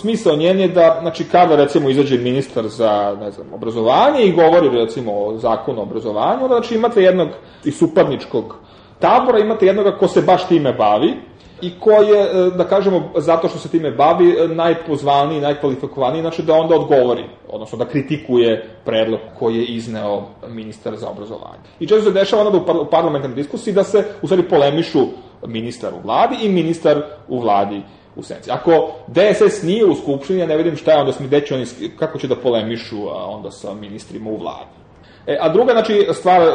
[0.00, 4.68] Smisao njen je da, znači, kada recimo izađe ministar za, ne znam, obrazovanje i govori
[4.68, 7.28] recimo o zakonu o obrazovanju, onda znači imate jednog
[7.64, 8.56] iz supadničkog
[8.98, 11.14] tabora, imate jednoga ko se baš time bavi,
[11.62, 16.42] i ko je, e, da kažemo, zato što se time bavi, e, najpozvaniji, najkvalifikovaniji, znači
[16.42, 21.62] da onda odgovori, odnosno da kritikuje predlog koji je izneo ministar za obrazovanje.
[21.80, 25.06] I često se dešava onda u parlamentarnoj diskusiji da se u stvari polemišu
[25.46, 27.82] ministar u vladi i ministar u vladi
[28.16, 28.50] u senci.
[28.50, 31.66] Ako DSS nije u Skupštini, ja ne vidim šta je onda smo gde će oni,
[31.98, 34.83] kako će da polemišu a onda sa ministrima u vladi.
[35.26, 36.46] E, a druga znači, stvar e,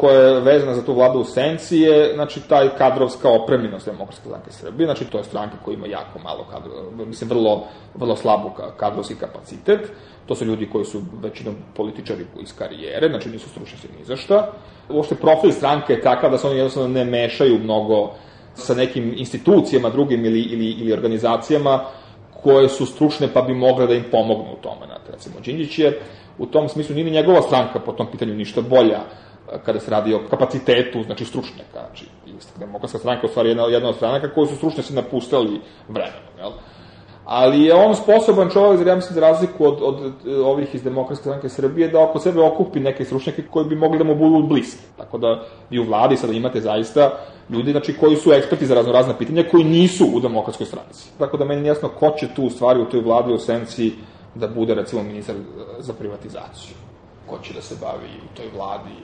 [0.00, 4.52] koja je vezana za tu vladu u senci je znači, taj kadrovska opremljenost Demokratske stranke
[4.52, 4.86] Srbije.
[4.86, 7.64] Znači, to je stranka koja ima jako malo kadrova, mislim, vrlo,
[7.94, 9.80] vrlo slabu kadrovski kapacitet.
[10.26, 14.52] To su ljudi koji su većinom političari iz karijere, znači nisu stručnjaci ni za šta.
[14.88, 18.10] Uopšte profil stranke je takav da se oni jednostavno ne mešaju mnogo
[18.54, 21.84] sa nekim institucijama drugim ili, ili, ili organizacijama
[22.42, 24.86] koje su stručne pa bi mogle da im pomognu u tome.
[24.86, 26.00] Znate, recimo, Đinđić je
[26.38, 29.00] u tom smislu nije ni njegova stranka po tom pitanju ništa bolja
[29.64, 32.06] kada se radi o kapacitetu, znači stručnjaka, znači
[32.58, 36.50] demokratska stranka u stvari jedna, jedna od stranaka koji su stručnjaci napustali vremenom, jel?
[37.30, 41.22] Ali je on sposoban čovjek, ja mislim, za razliku od, od, od ovih iz demokratske
[41.22, 44.82] stranke Srbije, da oko sebe okupi neke stručnjake koji bi mogli da mu budu bliski.
[44.96, 47.10] Tako da i u vladi sada imate zaista
[47.50, 51.10] ljudi znači, koji su eksperti za razno razna pitanja, koji nisu u demokratskoj stranci.
[51.18, 53.92] Tako da meni jasno ko će tu u stvari u toj vladi u senci
[54.38, 55.36] da bude recimo ministar
[55.78, 56.76] za privatizaciju.
[57.26, 58.96] Ko će da se bavi u toj vladi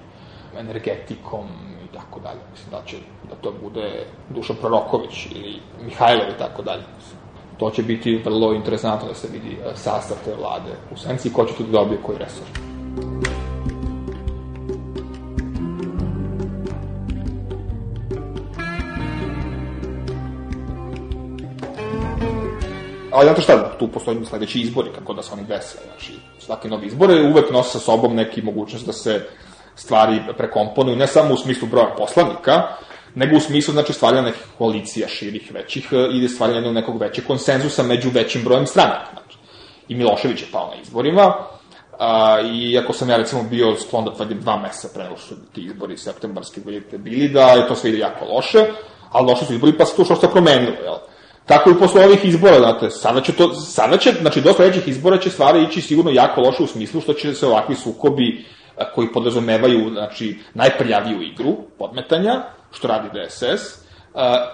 [0.58, 1.46] energetikom
[1.84, 2.40] i tako dalje.
[2.50, 2.96] Mislim da će
[3.28, 6.82] da to bude Dušan Proroković ili Mihajlov i tako dalje.
[7.58, 11.44] To će biti vrlo interesantno da se vidi e, sastav te vlade u senci ko
[11.44, 12.46] će tu da dobije koji resor.
[23.14, 25.79] Ali znate šta, tu postoji sledeći izbori, kako da se oni dese.
[25.87, 29.27] Znači, svaki novi izbor je uvek nosi sa sobom neki mogućnost da se
[29.77, 32.62] stvari prekomponuju, ne samo u smislu broja poslanika,
[33.14, 37.83] nego u smislu znači stvaranja nekih koalicija širih, većih e, i stvaranja nekog većeg konsenzusa
[37.83, 39.11] među većim brojem stranaka.
[39.12, 39.38] Znači.
[39.88, 41.35] I Milošević je pao na izborima,
[41.98, 45.16] a, i ako sam ja recimo bio sklon da tvrdim dva meseca pre nego
[45.53, 46.61] ti izbori septembarski
[46.98, 48.66] bili, da je to sve ide jako loše,
[49.12, 51.13] ali loše su izbori pa se to što se promenilo, jel?
[51.46, 55.18] Tako i posle ovih izbora, znate, sada će to, sada će, znači do sledećih izbora
[55.18, 58.44] će stvari ići sigurno jako loše u smislu što će se ovakvi sukobi
[58.94, 63.85] koji podrazumevaju, znači, najprljaviju igru podmetanja, što radi DSS,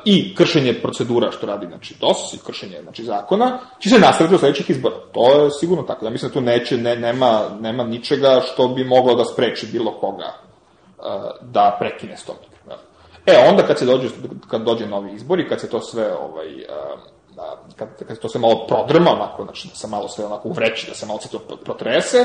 [0.04, 4.38] i kršenje procedura što radi znači DOS i kršenje znači zakona će se nastaviti do
[4.38, 4.96] sledećih izbora.
[5.12, 6.04] To je sigurno tako.
[6.04, 9.92] Ja mislim da tu neće ne, nema nema ničega što bi moglo da spreči bilo
[9.92, 10.34] koga
[11.40, 12.36] da prekine s tom
[13.30, 14.08] E, onda kad se dođe,
[14.48, 16.46] kad dođe novi izbori, kad se to sve, ovaj,
[17.76, 20.86] kad, kad se to sve malo prodrma, onako, znači da se malo sve onako uvreći,
[20.88, 22.18] da se malo se to protrese,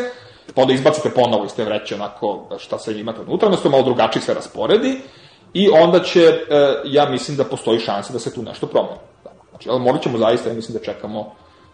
[0.56, 3.70] pa onda izbacite ponovo iz te vreće onako šta se imate unutra, onda se to
[3.70, 5.02] malo drugačije sve rasporedi
[5.54, 9.00] i onda će, e, ja mislim da postoji šansa da se tu nešto promeni.
[9.50, 11.32] Znači, ali morat ćemo zaista, ja mislim da čekamo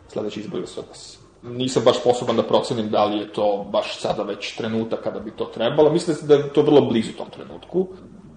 [0.08, 1.18] sledeći izbor se odnesi.
[1.44, 5.32] Nisam baš sposoban da procenim da li je to baš sada već trenutak kada bi
[5.32, 5.90] to trebalo.
[5.90, 7.88] Mislim da je to vrlo blizu tom trenutku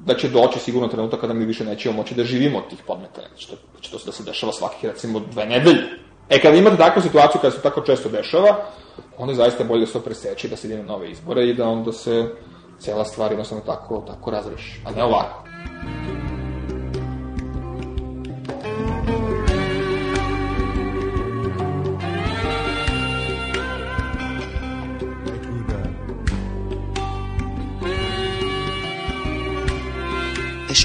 [0.07, 3.29] da će doći sigurno trenutak kada mi više nećemo moći da živimo od tih podmetanja,
[3.37, 5.85] što će to da se dešava svakih recimo dve nedelje.
[6.29, 8.57] E, kada imate takvu situaciju kada se tako često dešava,
[9.19, 11.55] onda je zaista bolje da se to preseče, da se ide na nove izbore i
[11.55, 12.29] da onda se
[12.79, 15.45] cela stvar jednostavno tako, tako razreši, a ne ovako.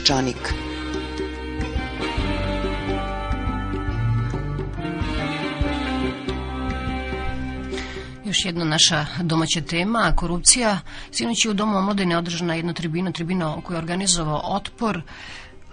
[0.10, 0.54] Peščanik.
[8.26, 10.80] Još jedna naša domaća tema, korupcija.
[11.12, 15.02] Sinoć je u Domu omladine održana jedna tribina, tribina koju je organizovao otpor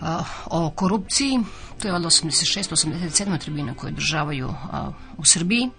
[0.00, 1.40] a, o korupciji.
[1.82, 2.70] To je od 86.
[2.70, 3.38] 87.
[3.38, 5.70] tribina koje održavaju a, u Srbiji.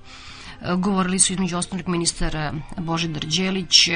[0.61, 2.37] A, govorili su između osnovnih ministar
[2.77, 3.89] Božidar Đelić,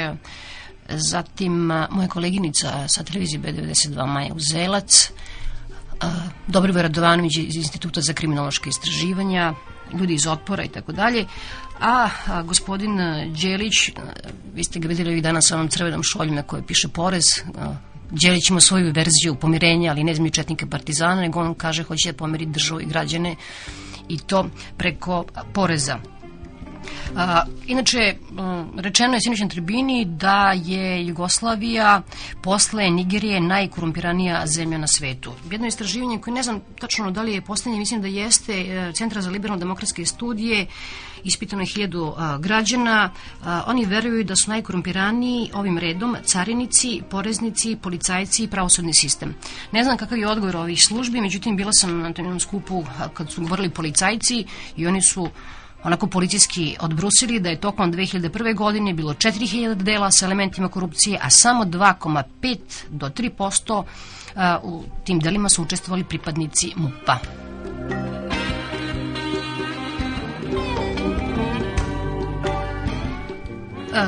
[0.96, 1.54] zatim
[1.90, 5.12] moja koleginica sa televizije B92 Maja Uzelac,
[6.48, 9.54] Dobrivoje Radovanović iz Instituta za kriminološke istraživanja,
[10.00, 11.26] ljudi iz otpora i tako dalje.
[11.80, 12.10] A,
[12.46, 12.98] gospodin
[13.42, 13.90] Đelić,
[14.54, 17.26] vi ste ga videli ovih dana sa onom crvenom šolju na kojoj piše porez,
[18.12, 22.18] Đelić ima svoju verziju pomirenja, ali ne između četnika partizana, nego on kaže hoće da
[22.18, 23.36] pomeri državu i građane
[24.10, 26.00] i to preko poreza.
[27.16, 28.16] A, inače,
[28.78, 32.02] rečeno je sinoćnoj tribini da je Jugoslavija
[32.44, 35.34] posle Nigerije najkorumpiranija zemlja na svetu.
[35.52, 39.22] Jedno istraživanje koje ne znam tačno da li je poslednje, mislim da jeste e, Centra
[39.22, 40.68] za liberalno-demokratske studije,
[41.24, 43.12] ispitano je hiljadu građana.
[43.44, 49.36] A, oni veruju da su najkorumpiraniji ovim redom carinici, poreznici, policajci i pravosudni sistem.
[49.72, 53.42] Ne znam kakav je odgovor ovih službi, međutim bila sam na tom skupu kad su
[53.42, 54.46] govorili policajci
[54.78, 55.30] i oni su
[55.84, 58.56] onako policijski odbrusili da je tokom 2001.
[58.56, 62.58] godine bilo 4000 dela sa elementima korupcije, a samo 2,5
[62.90, 63.84] do 3%
[64.64, 67.18] u tim delima su učestvovali pripadnici MUPA.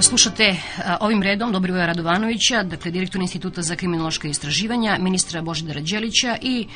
[0.02, 0.56] Slušate
[1.00, 6.68] ovim redom Dobrivoja Radovanovića, dakle direktor Instituta za kriminološke istraživanja, ministra Božidara Đelića i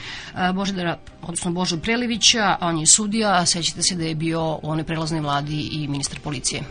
[0.54, 4.84] Božidara, odnosno Božu Prelivića, on je sudija, a sećate se da je bio u onoj
[4.84, 6.64] prelaznoj vladi i ministar policije.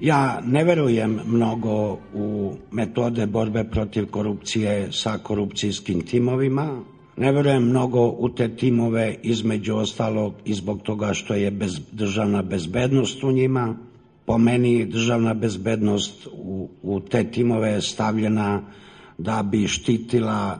[0.00, 6.82] Ja ne verujem mnogo u metode borbe protiv korupcije sa korupcijskim timovima,
[7.18, 12.42] Ne verujem mnogo u te timove između ostalog i zbog toga što je bez, državna
[12.42, 13.76] bezbednost u njima.
[14.24, 18.62] Po meni državna bezbednost u, u te timove je stavljena
[19.18, 20.58] da bi štitila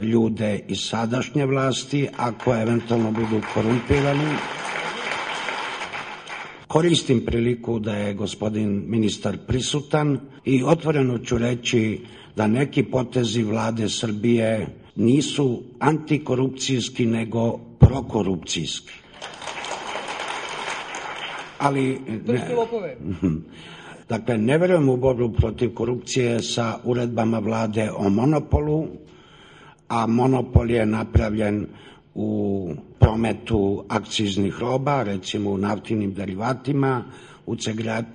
[0.00, 4.28] ljude iz sadašnje vlasti ako eventualno budu korumpirani.
[6.66, 12.00] Koristim priliku da je gospodin ministar prisutan i otvoreno ću reći
[12.36, 18.92] da neki potezi vlade Srbije nisu antikorupcijski, nego prokorupcijski.
[21.58, 21.98] Ali...
[22.26, 22.46] Ne,
[24.08, 28.86] Dakle, ne verujem u borbu protiv korupcije sa uredbama vlade o monopolu,
[29.88, 31.66] a monopol je napravljen
[32.14, 37.04] u prometu akciznih roba, recimo u naftinim derivatima,
[37.46, 37.56] u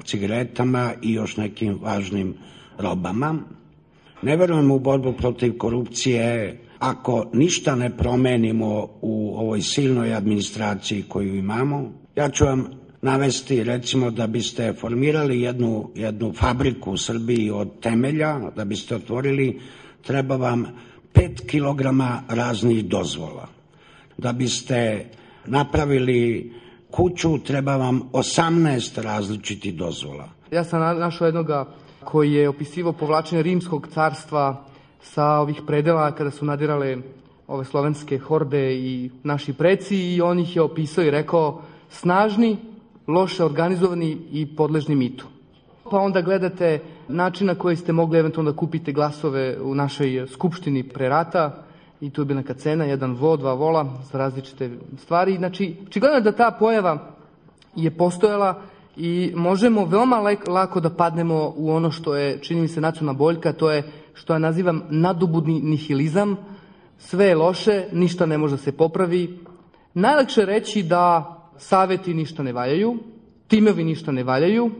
[0.05, 2.33] cigaretama i još nekim važnim
[2.77, 3.35] robama.
[4.21, 11.35] Ne verujem u borbu protiv korupcije ako ništa ne promenimo u ovoj silnoj administraciji koju
[11.35, 11.91] imamo.
[12.15, 12.67] Ja ću vam
[13.01, 19.61] navesti recimo da biste formirali jednu, jednu fabriku u Srbiji od temelja, da biste otvorili,
[20.01, 20.65] treba vam
[21.13, 23.47] 5 kilograma raznih dozvola.
[24.17, 25.05] Da biste
[25.45, 26.53] napravili
[26.91, 30.29] kuću, treba vam 18 različitih dozvola.
[30.51, 31.65] Ja sam našao jednoga
[32.03, 34.68] koji je opisivao povlačenje rimskog carstva
[35.01, 36.97] sa ovih predela kada su nadirale
[37.47, 42.57] ove slovenske horde i naši preci i on ih je opisao i rekao snažni,
[43.07, 45.25] loše organizovani i podležni mitu.
[45.91, 50.83] Pa onda gledate način na koji ste mogli eventualno da kupite glasove u našoj skupštini
[50.83, 51.63] pre rata
[52.01, 55.37] i tu je bila neka cena, jedan vo, dva vola za različite stvari.
[55.37, 56.97] Znači, očigledno da ta pojava
[57.75, 58.61] je postojala
[58.97, 63.53] i možemo veoma lako da padnemo u ono što je, čini mi se, nacionalna boljka,
[63.53, 66.35] to je što ja nazivam nadobudni nihilizam,
[66.97, 69.39] sve je loše, ništa ne može da se popravi.
[69.93, 72.97] Najlakše reći da saveti ništa ne valjaju,
[73.47, 74.71] timovi ništa ne valjaju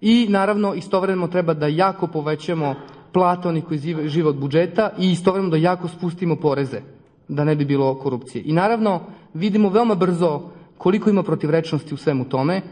[0.00, 2.74] i naravno istovremeno treba da jako povećamo
[3.12, 6.80] plate onih koji žive od budžeta i istovremeno da jako spustimo poreze,
[7.28, 8.42] da ne bi bilo korupcije.
[8.44, 9.00] I naravno
[9.34, 12.62] vidimo veoma brzo koliko ima protivrečnosti u svemu tome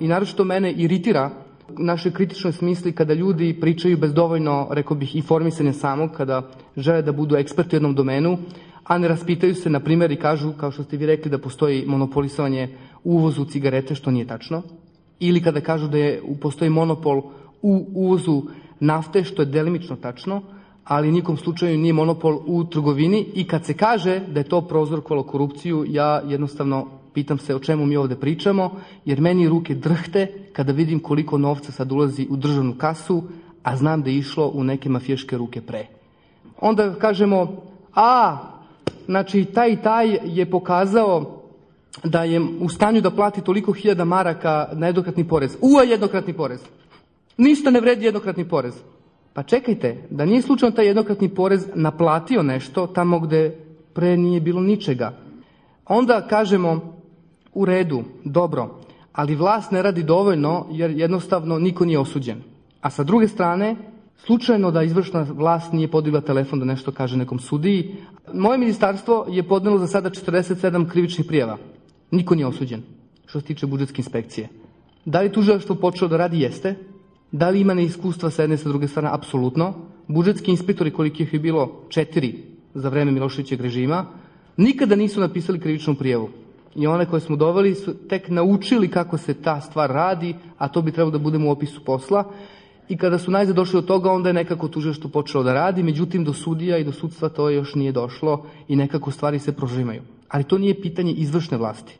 [0.00, 1.30] i naravno mene iritira
[1.78, 6.42] našoj kritičnoj smisli kada ljudi pričaju bez dovoljno, rekao bih, informisanja samog, kada
[6.76, 8.38] žele da budu eksperti u jednom domenu,
[8.84, 11.84] a ne raspitaju se, na primjer, i kažu, kao što ste vi rekli, da postoji
[11.86, 12.68] monopolisovanje
[13.04, 14.62] uvozu cigarete, što nije tačno,
[15.20, 17.22] ili kada kažu da je, postoji monopol
[17.62, 18.42] u uvozu
[18.80, 20.42] nafte, što je delimično tačno,
[20.84, 25.22] ali nikom slučaju nije monopol u trgovini i kad se kaže da je to prozorkovalo
[25.22, 30.72] korupciju, ja jednostavno pitam se o čemu mi ovde pričamo, jer meni ruke drhte kada
[30.72, 33.22] vidim koliko novca sad ulazi u državnu kasu,
[33.62, 35.86] a znam da je išlo u neke mafijaške ruke pre.
[36.60, 37.62] Onda kažemo,
[37.94, 38.38] a,
[39.06, 41.42] znači taj i taj je pokazao
[42.04, 45.56] da je u stanju da plati toliko hiljada maraka na jednokratni porez.
[45.60, 46.60] Ua jednokratni porez.
[47.36, 48.74] Ništa ne vredi jednokratni porez.
[49.32, 53.56] Pa čekajte, da nije slučajno taj jednokratni porez naplatio nešto tamo gde
[53.92, 55.12] pre nije bilo ničega.
[55.86, 56.97] Onda kažemo,
[57.54, 58.80] u redu, dobro,
[59.12, 62.42] ali vlast ne radi dovoljno jer jednostavno niko nije osuđen.
[62.80, 63.76] A sa druge strane,
[64.16, 67.96] slučajno da izvršna vlast nije podigla telefon da nešto kaže nekom sudiji.
[68.34, 71.56] Moje ministarstvo je podnelo za sada 47 krivičnih prijava.
[72.10, 72.82] Niko nije osuđen
[73.26, 74.48] što se tiče budžetske inspekcije.
[75.04, 76.40] Da li tužilaštvo počelo da radi?
[76.40, 76.74] Jeste.
[77.32, 79.08] Da li ima neiskustva sa jedne sa druge strane?
[79.12, 79.74] Apsolutno.
[80.08, 82.34] Budžetski inspektori, koliko ih je bilo četiri
[82.74, 84.06] za vreme Miloševićeg režima,
[84.56, 86.28] nikada nisu napisali krivičnu prijavu.
[86.78, 90.82] I one koje smo doveli su tek naučili kako se ta stvar radi, a to
[90.82, 92.24] bi trebalo da budemo u opisu posla.
[92.88, 96.24] I kada su najzad došli od toga, onda je nekako tužilaštvo počelo da radi, međutim
[96.24, 100.02] do sudija i do sudstva to još nije došlo i nekako stvari se prožimaju.
[100.28, 101.98] Ali to nije pitanje izvršne vlasti.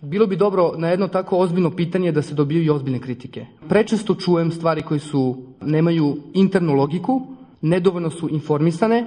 [0.00, 3.46] Bilo bi dobro na jedno tako ozbiljno pitanje da se dobiju i ozbiljne kritike.
[3.68, 7.22] Prečesto čujem stvari koje su, nemaju internu logiku,
[7.62, 9.06] nedovoljno su informisane,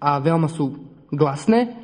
[0.00, 0.72] a veoma su
[1.10, 1.76] glasne.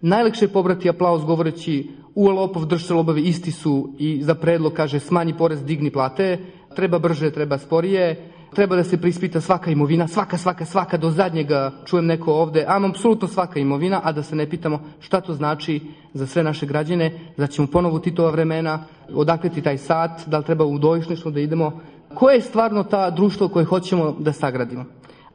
[0.00, 5.00] Najlekše je pobrati aplauz govoreći u lopov drže lobovi isti su i za predlog kaže
[5.00, 6.38] smanji porez, digni plate,
[6.76, 11.72] treba brže, treba sporije, treba da se prispita svaka imovina, svaka, svaka, svaka, do zadnjega
[11.84, 15.80] čujem neko ovde, a apsolutno svaka imovina, a da se ne pitamo šta to znači
[16.14, 20.44] za sve naše građane, da ćemo ponovo Titova vremena, odakle ti taj sat, da li
[20.44, 21.80] treba u dojišništvo da idemo,
[22.14, 24.84] koje je stvarno ta društvo koje hoćemo da sagradimo.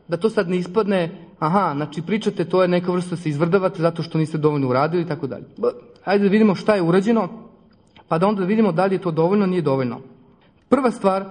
[0.07, 1.09] Da to sad ne ispadne,
[1.39, 5.03] aha, znači pričate, to je neka vrsta da se izvrdavate zato što niste dovoljno uradili
[5.03, 5.45] i tako dalje.
[6.05, 7.29] Hajde da vidimo šta je urađeno,
[8.07, 10.01] pa da onda da vidimo da li je to dovoljno, nije dovoljno.
[10.69, 11.25] Prva stvar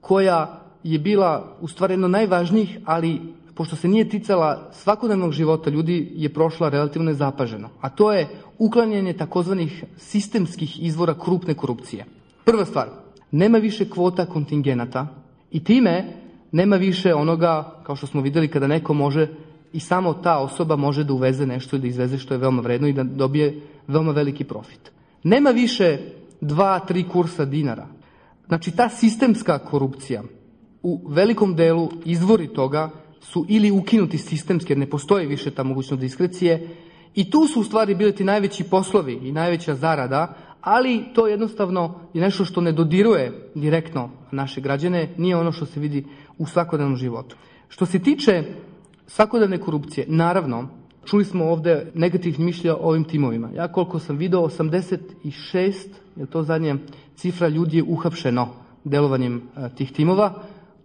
[0.00, 3.20] koja je bila u stvari jedno najvažnijih, ali
[3.54, 7.68] pošto se nije ticala svakodnevnog života ljudi, je prošla relativno nezapaženo.
[7.80, 12.04] A to je uklanjanje takozvanih sistemskih izvora krupne korupcije.
[12.44, 12.88] Prva stvar,
[13.30, 15.06] nema više kvota kontingenata
[15.50, 16.04] i time
[16.52, 19.28] nema više onoga, kao što smo videli, kada neko može
[19.76, 22.92] i samo ta osoba može da uveze nešto da izveze što je veoma vredno i
[22.92, 24.92] da dobije veoma veliki profit.
[25.22, 25.98] Nema više
[26.40, 27.86] dva, tri kursa dinara.
[28.46, 30.22] Znači, ta sistemska korupcija
[30.82, 36.00] u velikom delu izvori toga su ili ukinuti sistemski, jer ne postoji više ta mogućnost
[36.00, 36.68] diskrecije,
[37.14, 42.00] i tu su u stvari bili ti najveći poslovi i najveća zarada, ali to jednostavno
[42.14, 46.04] je nešto što ne dodiruje direktno naše građane, nije ono što se vidi
[46.38, 47.36] u svakodnevnom životu.
[47.68, 48.44] Što se tiče
[49.06, 50.68] svakodnevne korupcije, naravno,
[51.04, 53.50] čuli smo ovde negativnih mišlja o ovim timovima.
[53.54, 55.74] Ja koliko sam video, 86,
[56.16, 56.76] je to zadnja
[57.16, 58.48] cifra ljudi je uhapšeno
[58.84, 60.42] delovanjem a, tih timova.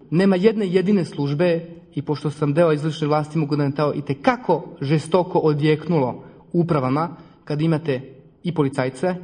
[0.09, 1.65] Nema jedne jedine službe
[1.95, 7.09] i pošto sam deo izvršne vlasti mogu da nam to i tekako žestoko odjeknulo upravama
[7.43, 8.01] kad imate
[8.43, 9.15] i policajce,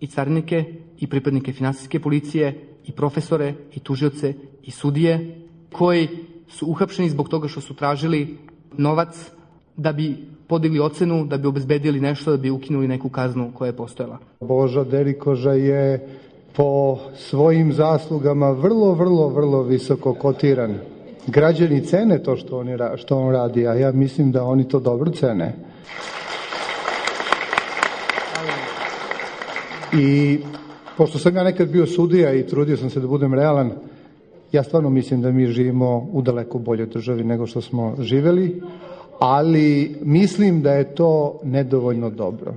[0.00, 0.64] i carinike,
[0.98, 5.40] i pripadnike finansijske policije, i profesore, i tužioce, i sudije,
[5.72, 6.08] koji
[6.48, 8.38] su uhapšeni zbog toga što su tražili
[8.76, 9.30] novac
[9.76, 13.76] da bi podigli ocenu, da bi obezbedili nešto, da bi ukinuli neku kaznu koja je
[13.76, 14.18] postojala.
[14.40, 16.08] Boža Derikoža je
[16.56, 20.74] po svojim zaslugama vrlo, vrlo, vrlo visoko kotiran.
[21.26, 25.10] Građani cene to što, oni, što on radi, a ja mislim da oni to dobro
[25.10, 25.54] cene.
[29.92, 30.38] I
[30.96, 33.70] pošto sam ja nekad bio sudija i trudio sam se da budem realan,
[34.52, 38.62] ja stvarno mislim da mi živimo u daleko boljoj državi nego što smo živeli,
[39.18, 42.54] ali mislim da je to nedovoljno dobro.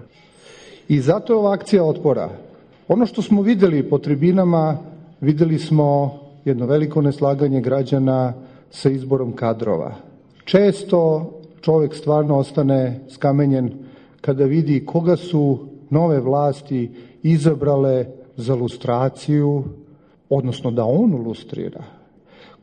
[0.88, 2.30] I zato je ova akcija otpora.
[2.88, 4.78] Ono što smo videli po tribinama,
[5.22, 8.34] videli smo jedno veliko neslaganje građana
[8.70, 9.96] sa izborom kadrova.
[10.46, 11.32] Često
[11.62, 13.72] čovek stvarno ostane skamenjen
[14.22, 15.58] kada vidi koga su
[15.90, 16.92] nove vlasti
[17.24, 18.06] izabrale
[18.38, 19.64] za lustraciju,
[20.32, 21.84] odnosno da on lustrira.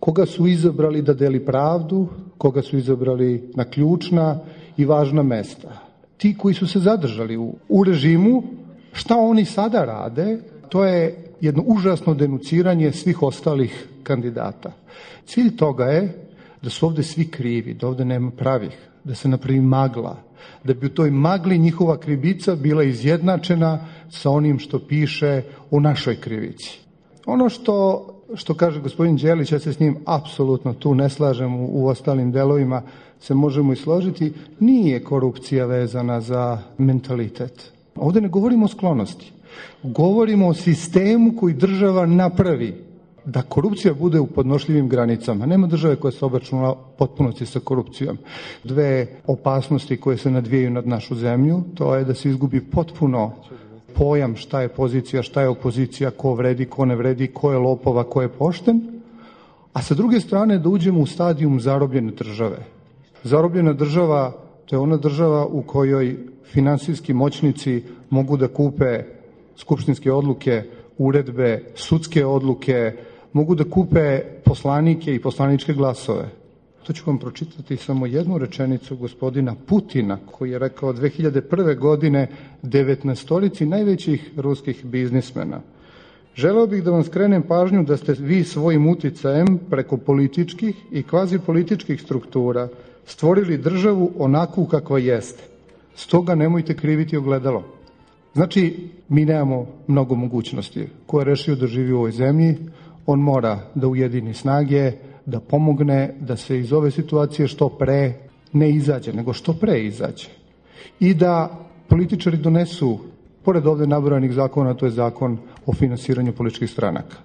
[0.00, 2.06] Koga su izabrali da deli pravdu,
[2.38, 4.38] koga su izabrali na ključna
[4.76, 5.78] i važna mesta.
[6.16, 8.42] Ti koji su se zadržali u, u režimu,
[8.92, 10.38] šta oni sada rade,
[10.68, 14.72] to je jedno užasno denuciranje svih ostalih kandidata.
[15.26, 16.28] Cilj toga je
[16.62, 20.16] da su ovde svi krivi, da ovde nema pravih, da se napravi magla,
[20.64, 26.16] da bi u toj magli njihova krivica bila izjednačena sa onim što piše u našoj
[26.16, 26.87] krivici.
[27.28, 31.68] Ono što, što kaže gospodin Đelić, ja se s njim apsolutno tu ne slažem u,
[31.72, 32.82] u ostalim delovima,
[33.20, 37.72] se možemo i složiti, nije korupcija vezana za mentalitet.
[37.96, 39.32] Ovde ne govorimo o sklonosti.
[39.82, 42.84] Govorimo o sistemu koji država napravi
[43.24, 45.46] da korupcija bude u podnošljivim granicama.
[45.46, 48.18] Nema države koja se obračunala potpunosti sa korupcijom.
[48.64, 53.32] Dve opasnosti koje se nadvijaju nad našu zemlju, to je da se izgubi potpuno
[53.94, 58.04] pojam šta je pozicija, šta je opozicija, ko vredi, ko ne vredi, ko je lopova,
[58.04, 58.80] ko je pošten,
[59.72, 62.58] a sa druge strane da uđemo u stadijum zarobljene države.
[63.22, 64.32] Zarobljena država
[64.66, 69.02] to je ona država u kojoj finansijski moćnici mogu da kupe
[69.56, 70.62] skupštinske odluke,
[70.98, 72.92] uredbe, sudske odluke,
[73.32, 76.28] mogu da kupe poslanike i poslaničke glasove.
[76.88, 81.78] To ću vam pročitati samo jednu rečenicu gospodina Putina, koji je rekao 2001.
[81.78, 82.26] godine
[82.62, 85.60] 19 najvećih ruskih biznismena.
[86.34, 91.38] Želeo bih da vam skrenem pažnju da ste vi svojim uticajem preko političkih i kvazi
[91.38, 92.68] političkih struktura
[93.06, 95.42] stvorili državu onakvu kakva jeste.
[95.94, 97.64] Stoga nemojte kriviti ogledalo.
[98.34, 100.88] Znači, mi nemamo mnogo mogućnosti.
[101.06, 102.56] Ko je rešio da živi u ovoj zemlji,
[103.06, 104.92] on mora da ujedini snage,
[105.28, 108.14] da pomogne da se iz ove situacije što pre
[108.52, 110.28] ne izađe, nego što pre izađe.
[111.00, 111.58] I da
[111.88, 112.98] političari donesu,
[113.44, 117.16] pored ovde nabrojanih zakona, to je zakon o finansiranju političkih stranaka.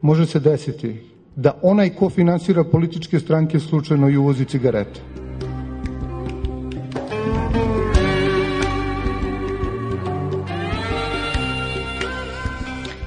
[0.00, 0.96] Može se desiti
[1.36, 5.00] da onaj ko finansira političke stranke slučajno i uvozi cigarete.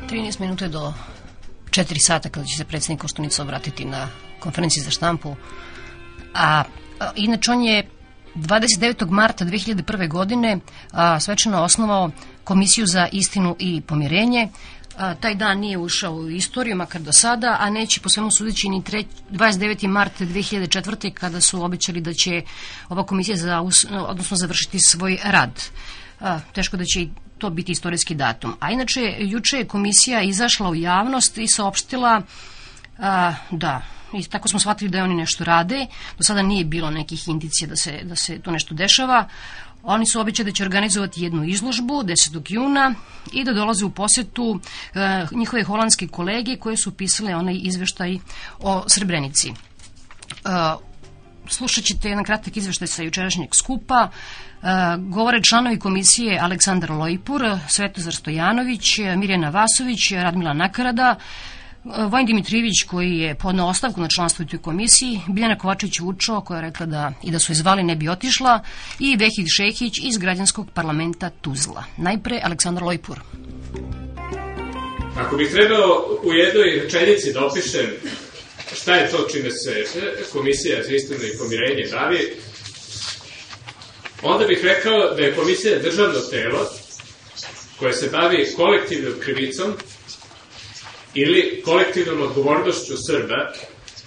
[0.10, 0.94] 13 minuta do
[1.74, 4.08] 4 sata kada će se predsednik Koštunica obratiti na
[4.40, 5.36] konferenciji za štampu.
[6.34, 6.64] A,
[7.00, 7.90] a inače on je
[8.36, 9.10] 29.
[9.10, 10.10] marta 2001.
[10.10, 10.60] godine
[10.92, 12.12] a, svečano osnovao
[12.44, 14.48] Komisiju za istinu i pomirenje.
[14.98, 18.70] A, taj dan nije ušao u istoriju, makar do sada, a neće po svemu sudeći
[18.70, 19.88] ni 29.
[19.88, 21.14] mart 2004.
[21.14, 22.42] kada su obećali da će
[22.90, 23.62] ova komisija za,
[24.08, 25.64] odnosno završiti svoj rad.
[26.20, 27.10] A, teško da će i
[27.44, 28.56] to biti istorijski datum.
[28.60, 32.22] A inače, juče je komisija izašla u javnost i saopštila
[33.00, 33.82] a, da,
[34.14, 35.88] i tako smo shvatili da oni nešto rade.
[36.18, 39.28] Do sada nije bilo nekih indicija da se, da se to nešto dešava.
[39.84, 42.54] Oni su običali da će organizovati jednu izložbu 10.
[42.54, 42.94] juna
[43.34, 44.60] i da dolaze u posetu
[44.94, 48.18] e, njihove holandske kolege koje su pisale onaj izveštaj
[48.60, 49.50] o Srebrenici.
[49.50, 49.54] E,
[51.48, 54.10] slušat ćete jedan kratak izveštaj sa jučerašnjeg skupa.
[54.10, 54.68] E,
[54.98, 63.18] govore članovi komisije Aleksandar Lojpur, Svetozar Stojanović, Mirjana Vasović, Radmila Nakarada, e, Vojn Dimitrijević koji
[63.18, 67.12] je podnao ostavku na članstvo u toj komisiji, Biljana Kovačević Vučo koja je rekla da
[67.24, 68.60] i da su je zvali ne bi otišla
[69.00, 71.84] i Vehid Šehić iz građanskog parlamenta Tuzla.
[71.98, 73.20] Najpre Aleksandar Lojpur.
[75.18, 77.88] Ako bih trebao u jednoj rečenici da opišem
[78.76, 79.86] šta je to čime se
[80.32, 82.34] Komisija za istinu i pomirenje bavi,
[84.22, 86.70] onda bih rekao da je Komisija državno telo
[87.80, 89.74] koje se bavi kolektivnom krivicom
[91.14, 93.54] ili kolektivnom odgovornošću Srba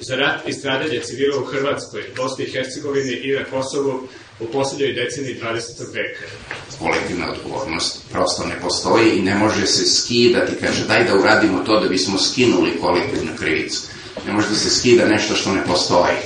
[0.01, 4.09] za rat i stradanje civila u Hrvatskoj, Bosni i Hercegovini i na Kosovu
[4.41, 5.95] u poslednjoj deceniji 20.
[5.95, 6.25] veka.
[6.79, 11.81] Kolektivna odgovornost prosto ne postoji i ne može se skidati, kaže daj da uradimo to
[11.81, 13.81] da bismo skinuli kolektivnu krivicu.
[14.27, 16.17] Ne može da se skida nešto što ne postoji.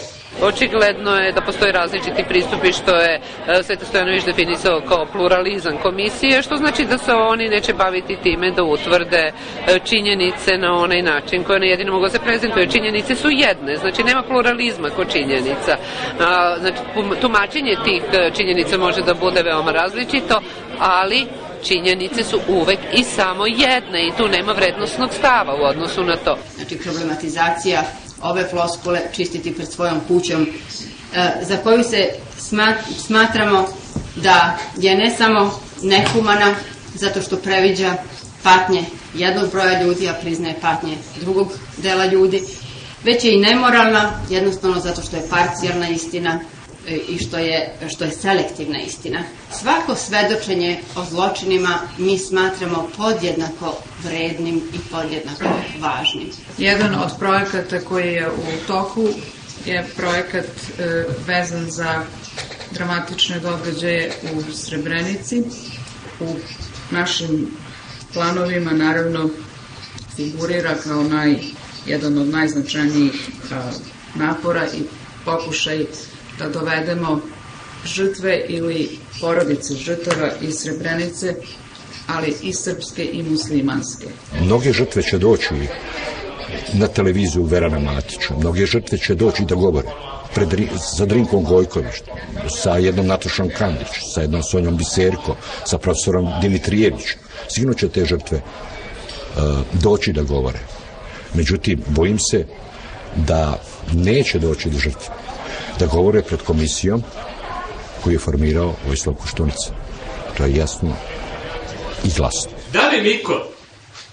[0.42, 6.42] Očigledno je da postoje različiti pristupi što je e, Sveta Stojanović definisao kao pluralizam komisije,
[6.42, 9.32] što znači da se oni neće baviti time da utvrde e,
[9.84, 12.70] činjenice na onaj način koje na jedino mogu da se prezentuje.
[12.70, 15.76] Činjenice su jedne, znači nema pluralizma kod činjenica.
[16.60, 16.78] Znači,
[17.20, 20.40] tumačenje tih e, činjenica može da bude veoma različito,
[20.78, 21.26] ali
[21.62, 26.38] činjenice su uvek i samo jedne i tu nema vrednostnog stava u odnosu na to.
[26.56, 27.82] Znači problematizacija
[28.22, 30.46] ove floskule čistiti pred svojom kućom,
[31.14, 32.08] e, za koju se
[32.98, 33.66] smatramo
[34.16, 36.54] da je ne samo nehumana,
[36.94, 37.94] zato što previđa
[38.42, 38.84] patnje
[39.14, 42.42] jednog broja ljudi, a priznaje patnje drugog dela ljudi,
[43.04, 46.40] već je i nemoralna, jednostavno zato što je parcijalna istina
[46.88, 49.22] i što je, što je selektivna istina.
[49.60, 55.44] Svako svedočenje o zločinima mi smatramo podjednako vrednim i podjednako
[55.80, 56.30] važnim.
[56.58, 59.08] Jedan od projekata koji je u toku
[59.66, 62.02] je projekat e, vezan za
[62.70, 65.42] dramatične događaje u Srebrenici.
[66.20, 66.36] U
[66.90, 67.46] našim
[68.12, 69.30] planovima naravno
[70.16, 71.36] figurira kao naj,
[71.86, 73.70] jedan od najznačajnijih a,
[74.14, 74.82] napora i
[75.24, 75.86] pokušaj
[76.40, 77.20] da dovedemo
[77.84, 78.88] žrtve ili
[79.20, 81.34] porodice žrtava iz Srebrenice
[82.06, 84.06] ali i srpske i muslimanske.
[84.40, 85.54] Mnoge žrtve će doći
[86.72, 89.88] na televiziju Verana Matića, mnoge žrtve će doći da govore
[90.34, 90.48] pred,
[90.96, 92.02] sa Drinkom Gojković,
[92.62, 97.16] sa jednom Natašom Kandić, sa jednom Sonjom Biserko, sa profesorom Dimitrijević.
[97.48, 100.58] Sigurno će te žrtve uh, doći da govore.
[101.34, 102.46] Međutim, bojim se
[103.16, 103.62] da
[103.92, 105.14] neće doći do žrtve,
[105.80, 107.02] da govore pred komisijom
[108.02, 109.72] koju je formirao Vojislav Koštunica.
[110.36, 110.96] To je jasno
[112.04, 112.50] i glasno.
[112.72, 113.46] Da li Miko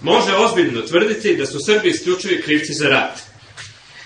[0.00, 3.18] može ozbiljno tvrditi da su Srbi isključivi krivci za rat?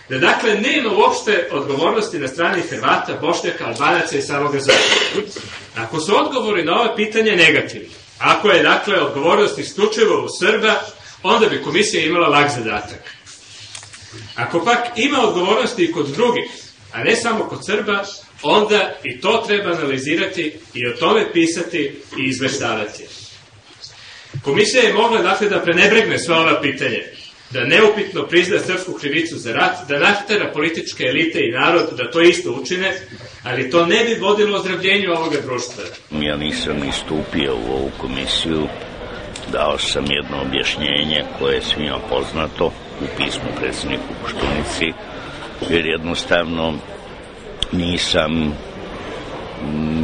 [0.08, 5.30] Da dakle nema uopšte odgovornosti na strani Hrvata, Bošnjaka, Albanaca i samog Zapada.
[5.76, 7.88] Ako su odgovori na ove pitanje negativni,
[8.18, 10.80] ako je dakle odgovornost isključivo u Srba,
[11.22, 13.02] onda bi komisija imala lak zadatak.
[14.36, 16.62] Ako pak ima odgovornosti i kod drugih,
[16.92, 18.04] a ne samo kod Srba,
[18.42, 23.04] onda i to treba analizirati i o tome pisati i izveštavati.
[24.44, 26.98] Komisija je mogla dakle da prenebregne sva ova pitanja,
[27.50, 32.20] da neupitno prizna srpsku krivicu za rat, da naštera političke elite i narod da to
[32.20, 32.92] isto učine,
[33.44, 35.84] ali to ne bi vodilo ozdravljenju ovoga društva.
[36.10, 38.66] Ja nisam ni stupio u ovu komisiju,
[39.52, 44.86] dao sam jedno objašnjenje koje je svima poznato u pismu predsjedniku Koštunici,
[45.70, 46.74] jer jednostavno
[47.72, 48.52] nisam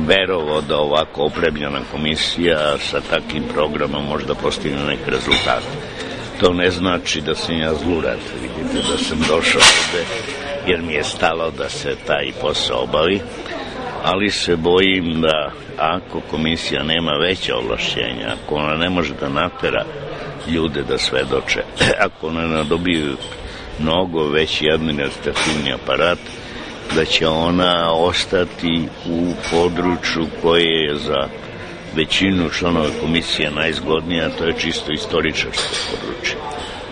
[0.06, 5.66] verovo da ovako opremljena komisija sa takim programom možda postigne neke rezultate.
[6.40, 8.18] To ne znači da sam ja zlurad.
[8.42, 10.04] Vidite da sam došao ovde
[10.66, 13.20] jer mi je stalo da se taj posao obavi,
[14.04, 19.84] ali se bojim da ako komisija nema veća ovlašćenja, ako ona ne može da natera
[20.48, 21.62] ljude da svedoče,
[22.06, 23.16] ako ona ne dobiju
[23.78, 26.18] mnogo veći administrativni aparat,
[26.94, 31.28] da će ona ostati u području koje je za
[31.96, 36.36] većinu članova komisije najzgodnija, to je čisto istoričarsko područje.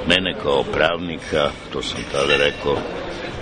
[0.08, 2.76] Mene kao pravnika, to sam tada rekao,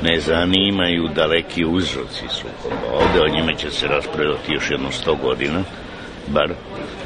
[0.02, 2.92] ne zanimaju daleki uzroci sukoba.
[2.92, 5.62] Ovde o njima će se raspravljati još jedno sto godina,
[6.26, 6.54] bar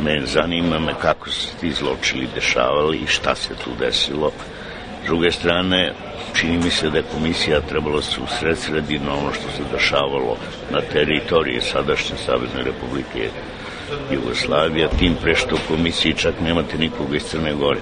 [0.00, 4.32] me zanima me kako se ti zločili dešavali i šta se tu desilo.
[5.08, 5.92] Druge strane,
[6.34, 10.36] čini mi se da je komisija trebala se usredsredi na ono što se dešavalo
[10.70, 13.30] na teritoriji sadašnje Savezne republike
[14.12, 17.80] Jugoslavija, tim pre što u komisiji čak nemate nikoga iz Crne Gore.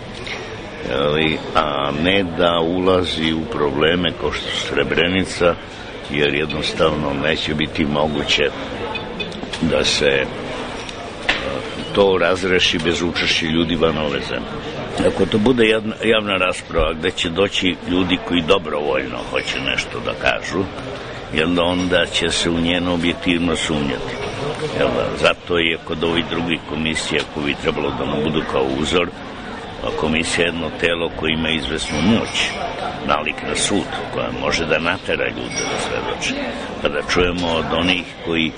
[0.92, 5.54] Ali, a ne da ulazi u probleme kao što su Srebrenica,
[6.10, 8.50] jer jednostavno neće biti moguće
[9.60, 10.26] da se
[11.94, 14.75] to razreši bez učešća ljudi van ove zemlje.
[15.04, 15.68] Ako to bude
[16.04, 20.64] javna, rasprava gde će doći ljudi koji dobrovoljno hoće nešto da kažu,
[21.34, 24.14] jel da onda će se u njeno objektivno sumnjati.
[24.78, 28.64] Jel da, zato je kod ovih drugih komisija koji bi trebalo da nam budu kao
[28.80, 29.08] uzor,
[29.86, 32.50] A komisija je jedno telo koje ima izvesnu moć,
[33.06, 36.34] nalik na sud, koja može da natera ljude da svedoče.
[36.82, 38.52] Pa da čujemo od onih koji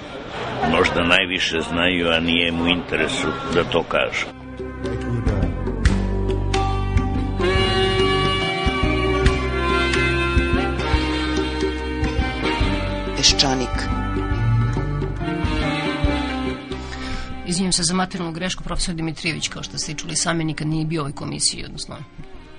[0.70, 4.38] možda najviše znaju, a nije mu interesu da to kažu.
[17.49, 21.01] Izvinjam se za materijalnu grešku, profesor Dimitrijević, kao što ste čuli sami, nikad nije bio
[21.01, 21.96] u ovoj komisiji, odnosno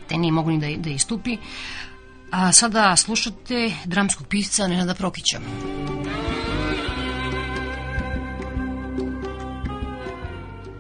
[0.07, 1.37] te nije mogu ni da, da istupi.
[2.31, 5.39] A sada slušate dramskog pisca Nenada Prokića.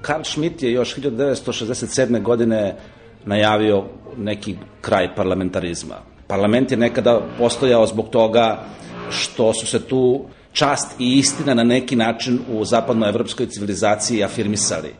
[0.01, 2.21] Karl Schmitt je još 1967.
[2.21, 2.75] godine
[3.25, 3.85] najavio
[4.17, 5.95] neki kraj parlamentarizma.
[6.27, 8.65] Parlament je nekada postojao zbog toga
[9.09, 10.25] što su se tu
[10.59, 14.93] čast i istina na neki način u zapadnoevropskoj civilizaciji afirmisali.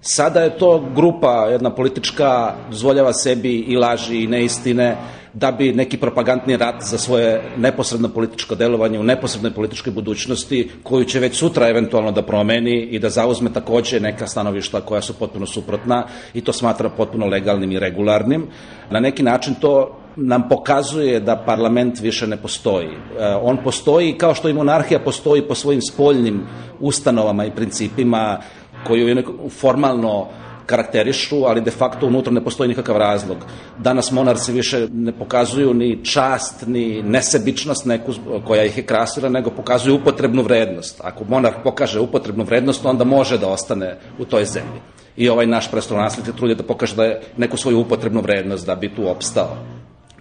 [0.00, 4.96] Sada je to grupa, jedna politička, dozvoljava sebi i laži i neistine
[5.32, 11.04] da bi neki propagandni rat za svoje neposredno političko delovanje u neposrednoj političkoj budućnosti, koju
[11.04, 15.46] će već sutra eventualno da promeni i da zauzme takođe neka stanovišta koja su potpuno
[15.46, 18.46] suprotna i to smatra potpuno legalnim i regularnim.
[18.90, 22.88] Na neki način to nam pokazuje da parlament više ne postoji.
[22.88, 26.42] E, on postoji kao što i monarhija postoji po svojim spoljnim
[26.80, 28.38] ustanovama i principima
[28.86, 30.28] koju formalno
[30.66, 33.36] karakterišu, ali de facto unutra ne postoji nikakav razlog.
[33.78, 38.12] Danas monarci više ne pokazuju ni čast, ni nesebičnost neku
[38.46, 41.00] koja ih je krasila, nego pokazuju upotrebnu vrednost.
[41.04, 44.80] Ako monarh pokaže upotrebnu vrednost, onda može da ostane u toj zemlji.
[45.16, 48.94] I ovaj naš prestolonaslednik trudi da pokaže da je neku svoju upotrebnu vrednost da bi
[48.94, 49.56] tu opstao.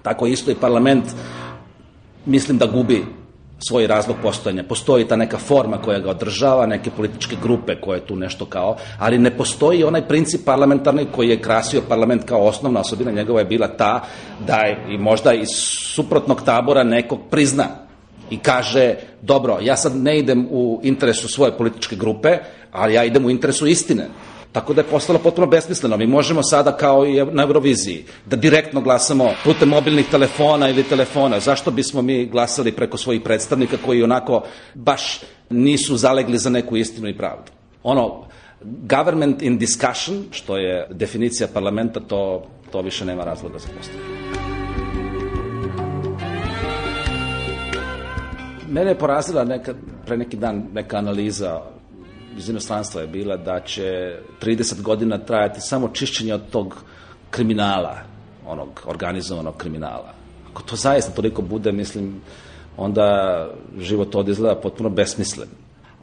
[0.04, 1.06] Tako isto i parlament
[2.26, 3.06] mislim da gubi
[3.68, 4.64] svoj razlog postojanja.
[4.64, 9.18] Postoji ta neka forma koja ga održava, neke političke grupe koje tu nešto kao, ali
[9.18, 13.68] ne postoji onaj princip parlamentarni koji je krasio parlament kao osnovna osobina njegova je bila
[13.68, 14.04] ta
[14.48, 15.48] da je i možda iz
[15.96, 17.68] suprotnog tabora nekog prizna
[18.30, 22.38] i kaže, dobro, ja sad ne idem u interesu svoje političke grupe,
[22.72, 24.08] ali ja idem u interesu istine.
[24.54, 25.98] Tako da je postalo potpuno besmisleno.
[25.98, 31.40] Mi možemo sada kao i na Euroviziji da direktno glasamo putem mobilnih telefona ili telefona.
[31.40, 34.44] Zašto bismo mi glasali preko svojih predstavnika koji onako
[34.74, 37.52] baš nisu zalegli za neku istinu i pravdu?
[37.84, 38.26] Ono,
[38.64, 44.24] government in discussion, što je definicija parlamenta, to, to više nema razloga za postavljanje.
[48.70, 49.74] Mene je porazila neka,
[50.06, 51.62] pre neki dan neka analiza
[52.38, 56.84] iz inostranstva je bila da će 30 godina trajati samo čišćenje od tog
[57.30, 57.98] kriminala,
[58.48, 60.14] onog organizovanog kriminala.
[60.52, 62.22] Ako to zaista toliko bude, mislim,
[62.78, 63.48] onda
[63.80, 65.48] život ovde izgleda potpuno besmislen.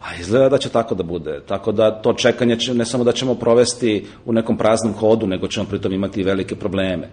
[0.01, 1.41] A izgleda da će tako da bude.
[1.49, 5.49] Tako da to čekanje će, ne samo da ćemo provesti u nekom praznom hodu, nego
[5.49, 7.09] ćemo pritom imati velike probleme.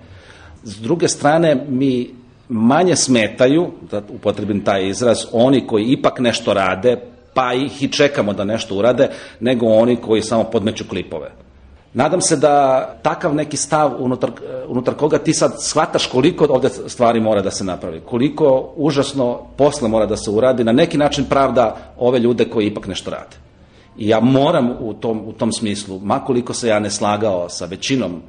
[0.63, 2.15] S druge strane, mi
[2.49, 6.97] manje smetaju, da upotrebim taj izraz, oni koji ipak nešto rade,
[7.37, 9.09] pa ih i čekamo da nešto urade,
[9.39, 11.31] nego oni koji samo podmeću klipove.
[11.93, 14.31] Nadam se da takav neki stav unutar,
[14.67, 19.87] unutar koga ti sad shvataš koliko ovde stvari mora da se napravi, koliko užasno posla
[19.87, 23.37] mora da se uradi, na neki način pravda ove ljude koji ipak nešto rade.
[23.97, 28.21] I ja moram u tom, u tom smislu, makoliko se ja ne slagao sa većinom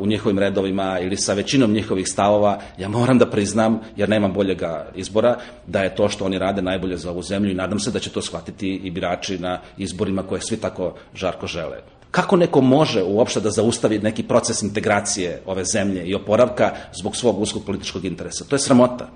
[0.00, 4.90] u njihovim redovima ili sa većinom njihovih stavova, ja moram da priznam, jer nemam boljega
[4.94, 7.98] izbora, da je to što oni rade najbolje za ovu zemlju i nadam se da
[7.98, 11.82] će to shvatiti i birači na izborima koje svi tako žarko žele.
[12.10, 17.40] Kako neko može uopšte da zaustavi neki proces integracije ove zemlje i oporavka zbog svog
[17.40, 18.44] uskog političkog interesa?
[18.44, 19.08] To je sramota.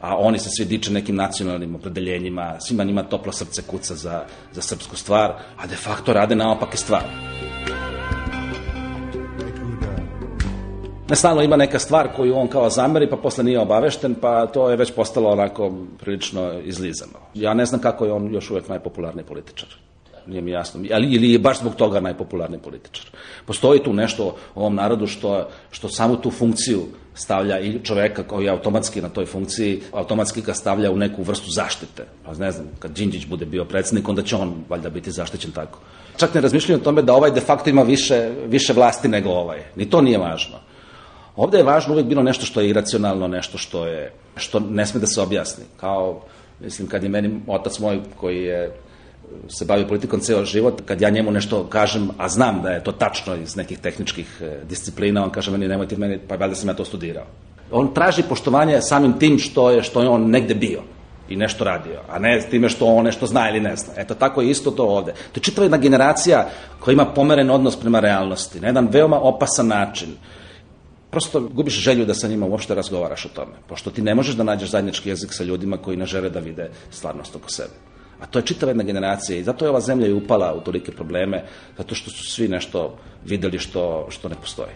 [0.00, 4.62] A oni se svi diče nekim nacionalnim opredeljenjima, svima njima toplo srce kuca za, za
[4.62, 7.06] srpsku stvar, a de facto rade naopake stvari.
[11.10, 14.70] Ne stalno ima neka stvar koju on kao zameri, pa posle nije obavešten, pa to
[14.70, 17.18] je već postalo onako prilično izlizano.
[17.34, 19.68] Ja ne znam kako je on još uvek najpopularniji političar.
[20.26, 20.80] Nije mi jasno.
[20.92, 23.06] Ali, ili je baš zbog toga najpopularniji političar.
[23.46, 26.82] Postoji tu nešto u ovom narodu što, što samo tu funkciju
[27.14, 31.50] stavlja i čoveka koji je automatski na toj funkciji, automatski ga stavlja u neku vrstu
[31.50, 32.06] zaštite.
[32.24, 35.78] Pa ne znam, kad Đinđić bude bio predsednik, onda će on valjda biti zaštićen tako.
[36.16, 39.62] Čak ne razmišljaju o tome da ovaj de facto ima više, više vlasti nego ovaj.
[39.76, 40.69] Ni to nije važno.
[41.40, 45.00] Ovde je važno uvek bilo nešto što je iracionalno, nešto što je što ne sme
[45.00, 45.64] da se objasni.
[45.80, 46.20] Kao,
[46.60, 48.72] mislim, kad je meni otac moj koji je
[49.48, 52.92] se bavio politikom ceo život, kad ja njemu nešto kažem, a znam da je to
[52.92, 56.74] tačno iz nekih tehničkih e, disciplina, on kaže meni nemojte meni, pa valjda sam ja
[56.74, 57.24] to studirao.
[57.70, 60.82] On traži poštovanje samim tim što je što je on negde bio.
[61.30, 63.92] i nešto radio, a ne time što on nešto zna ili ne zna.
[63.96, 65.12] Eto, tako je isto to ovde.
[65.12, 66.48] To je čitava jedna generacija
[66.80, 70.08] koja ima pomeren odnos prema realnosti, na jedan veoma opasan način.
[71.10, 74.44] Prosto gubiš želju da sa njima uopšte razgovaraš o tome, pošto ti ne možeš da
[74.44, 77.74] nađeš zajednički jezik sa ljudima koji ne žele da vide stvarnost oko sebe.
[78.20, 80.92] A to je čitava jedna generacija i zato je ova zemlja i upala u tolike
[80.92, 81.44] probleme,
[81.78, 84.70] zato što su svi nešto videli što, što ne postoji.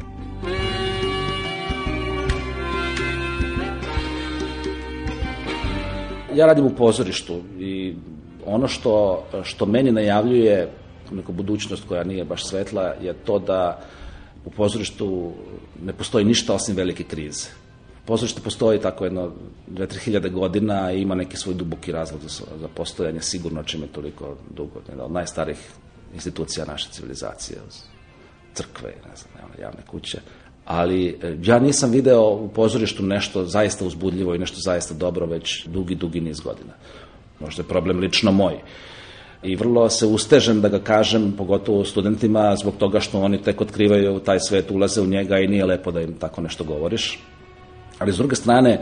[6.35, 7.95] Ja radim u pozorištu i
[8.47, 10.69] ono što, što meni najavljuje
[11.11, 13.81] neku budućnost koja nije baš svetla je to da
[14.45, 15.33] u pozorištu
[15.85, 17.49] ne postoji ništa osim velike krize.
[18.05, 19.33] Pozorište postoji tako jedno
[19.71, 24.37] 2-3 hiljade godina i ima neki svoj duboki razlog za, za postojanje, sigurno čime toliko
[24.57, 24.81] dugo.
[24.89, 25.59] Jedna od najstarijih
[26.15, 27.59] institucija naše civilizacije,
[28.55, 30.21] crkve, ne znam, javne kuće.
[30.65, 35.67] Ali e, ja nisam video u pozorištu nešto zaista uzbudljivo i nešto zaista dobro već
[35.67, 36.73] dugi, dugi niz godina.
[37.41, 38.55] Možda je problem lično moj
[39.45, 44.19] i vrlo se ustežem da ga kažem, pogotovo studentima, zbog toga što oni tek otkrivaju
[44.19, 47.19] taj svet, ulaze u njega i nije lepo da im tako nešto govoriš.
[47.99, 48.81] Ali s druge strane,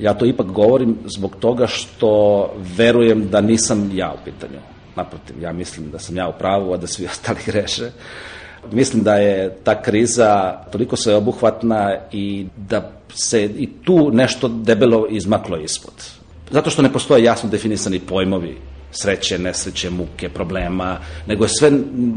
[0.00, 4.60] ja to ipak govorim zbog toga što verujem da nisam ja u pitanju.
[4.96, 7.90] Naprotiv, ja mislim da sam ja u pravu, a da svi ostali greše.
[8.72, 15.56] Mislim da je ta kriza toliko sveobuhvatna i da se i tu nešto debelo izmaklo
[15.56, 15.94] ispod.
[16.50, 18.56] Zato što ne postoje jasno definisani pojmovi
[19.02, 21.70] sreće, nesreće, muke, problema, nego je sve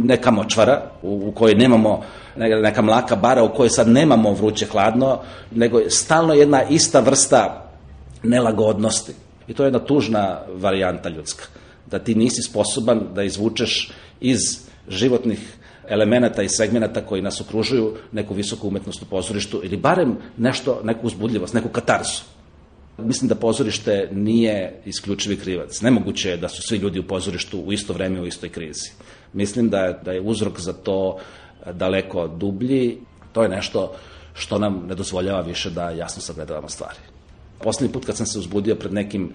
[0.03, 2.03] neka močvara u, u kojoj nemamo
[2.37, 5.19] neka mlaka bara u kojoj sad nemamo vruće hladno,
[5.51, 7.71] nego je stalno jedna ista vrsta
[8.23, 9.13] nelagodnosti.
[9.47, 11.43] I to je jedna tužna varijanta ljudska.
[11.85, 14.39] Da ti nisi sposoban da izvučeš iz
[14.89, 15.39] životnih
[15.87, 21.07] elemenata i segmenata koji nas okružuju neku visoku umetnost u pozorištu ili barem nešto, neku
[21.07, 22.21] uzbudljivost, neku katarzu.
[22.97, 25.81] Mislim da pozorište nije isključivi krivac.
[25.81, 28.91] Nemoguće je da su svi ljudi u pozorištu u isto vreme u istoj krizi.
[29.33, 31.17] Mislim da je, da je uzrok za to
[31.73, 32.97] daleko dublji.
[33.33, 33.95] To je nešto
[34.33, 36.99] što nam ne dozvoljava više da jasno sagledavamo stvari.
[37.59, 39.33] Poslednji put kad sam se uzbudio pred nekim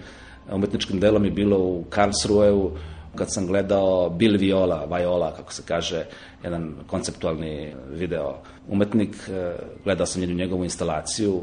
[0.52, 2.70] umetničkim delom je bilo u Karlsruheu,
[3.14, 6.04] kad sam gledao Bill Viola, Viola, kako se kaže,
[6.42, 8.38] jedan konceptualni video
[8.68, 9.16] umetnik,
[9.84, 11.42] gledao sam jednu njegovu instalaciju.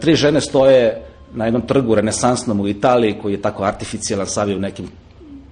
[0.00, 1.02] Tri žene stoje
[1.34, 4.88] na jednom trgu renesansnom u Italiji koji je tako artificijalan savio u nekim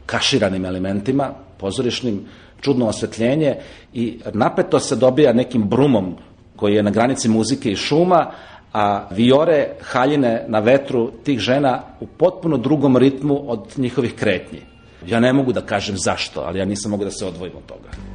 [0.07, 2.25] kaširanim elementima, pozorišnim,
[2.61, 3.57] čudno osvetljenje
[3.93, 6.15] i napeto se dobija nekim brumom
[6.57, 8.31] koji je na granici muzike i šuma,
[8.73, 14.61] a viore, haljine na vetru tih žena u potpuno drugom ritmu od njihovih kretnji.
[15.07, 18.08] Ja ne mogu da kažem zašto, ali ja nisam mogu da se odvojim od toga.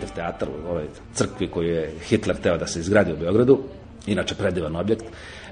[0.00, 0.84] Vitev teatar u ovoj
[1.14, 3.58] crkvi koju je Hitler teo da se izgradi u Beogradu,
[4.06, 5.04] inače predivan objekt,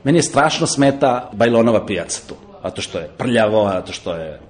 [0.05, 2.34] meni je strašno smeta Bajlonova pijaca tu,
[2.64, 4.40] zato što je prljavo, zato što je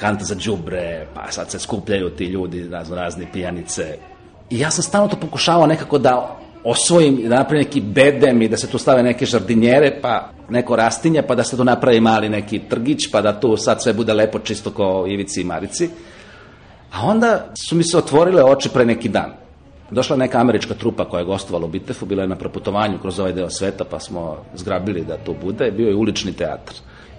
[0.00, 3.98] kanta za džubre, pa sad se skupljaju ti ljudi, razno razni pijanice.
[4.50, 8.48] I ja sam stalno to pokušavao nekako da osvojim i da napravim neki bedem i
[8.48, 12.28] da se tu stave neke žardinjere, pa neko rastinje, pa da se tu napravi mali
[12.28, 15.88] neki trgić, pa da tu sad sve bude lepo čisto kao Ivici i Marici.
[16.92, 19.43] A onda su mi se otvorile oči pre neki dan.
[19.90, 23.32] Došla neka američka trupa koja je gostovala u Bitefu, bila je na proputovanju kroz ovaj
[23.32, 26.74] deo sveta, pa smo zgrabili da to bude, bio je ulični teatr.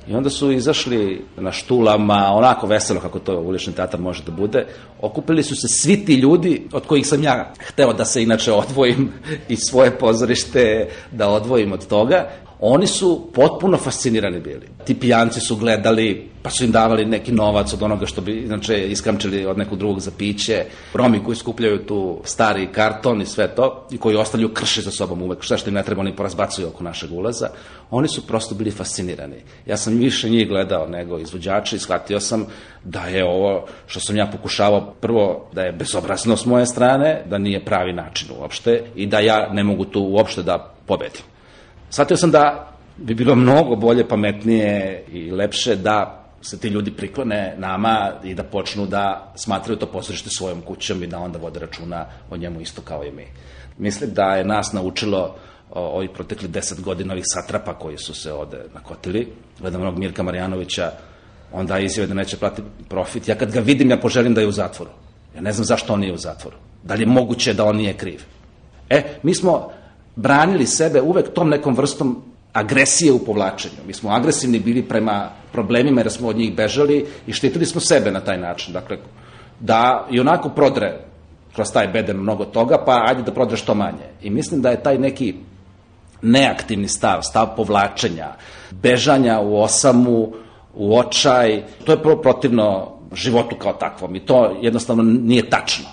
[0.08, 4.66] I onda su izašli na štulama, onako veselo kako to ulični teatar može da bude.
[5.02, 9.12] Okupili su se svi ti ljudi od kojih sam ja hteo da se inače odvojim
[9.50, 12.30] i svoje pozorište da odvojim od toga.
[12.60, 14.68] Oni su potpuno fascinirani bili.
[14.86, 18.88] Ti pijanci su gledali, pa su im davali neki novac od onoga što bi inače
[18.92, 20.66] iskamčili od nekog drugog za piće.
[20.94, 25.22] Romi koji skupljaju tu stari karton i sve to, i koji ostavljaju krše za sobom
[25.22, 27.50] uvek, šta što im ne treba, oni porazbacuju oko našeg ulaza.
[27.92, 29.38] Oni su prosto bili fascinirani.
[29.66, 32.46] Ja sam više njih gledao nego izvođača i shvatio sam
[32.84, 37.38] da je ovo što sam ja pokušavao prvo da je bezobrazno s moje strane, da
[37.38, 41.35] nije pravi način uopšte i da ja ne mogu tu uopšte da pobedim.
[41.96, 47.56] Shvatio sam da bi bilo mnogo bolje, pametnije i lepše da se ti ljudi priklone
[47.58, 52.06] nama i da počnu da smatraju to pozorište svojom kućom i da onda vode računa
[52.30, 53.28] o njemu isto kao i mi.
[53.78, 55.36] Mislim da je nas naučilo
[55.70, 59.28] ovih protekli deset godina ovih satrapa koji su se ovde nakotili.
[59.60, 60.92] Gledam onog Mirka Marjanovića,
[61.54, 63.28] on daje izjave da neće platiti profit.
[63.28, 64.92] Ja kad ga vidim, ja poželim da je u zatvoru.
[65.36, 66.58] Ja ne znam zašto on nije u zatvoru.
[66.84, 68.22] Da li je moguće da on nije kriv?
[68.90, 69.72] E, mi smo
[70.16, 72.22] branili sebe uvek tom nekom vrstom
[72.54, 73.84] agresije u povlačenju.
[73.88, 78.12] Mi smo agresivni bili prema problemima jer smo od njih bežali i štitili smo sebe
[78.12, 78.74] na taj način.
[78.74, 78.98] Dakle,
[79.60, 81.00] da i onako prodre
[81.56, 84.08] kroz taj bedem mnogo toga, pa ajde da prodaš to manje.
[84.22, 85.36] I mislim da je taj neki
[86.22, 88.28] neaktivni stav, stav povlačenja,
[88.72, 90.34] bežanja u osamu,
[90.74, 95.86] u očaj, to je protivno životu kao takvom i to jednostavno nije tačno.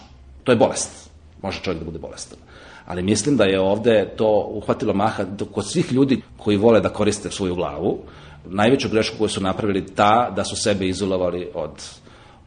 [0.45, 1.02] To je bolest.
[1.43, 2.39] Može čovjek da bude bolestan.
[2.87, 7.31] Ali mislim da je ovde to uhvatilo maha kod svih ljudi koji vole da koriste
[7.31, 7.99] svoju glavu.
[8.45, 11.71] Najveću grešku koju su napravili ta da su sebe izolovali od,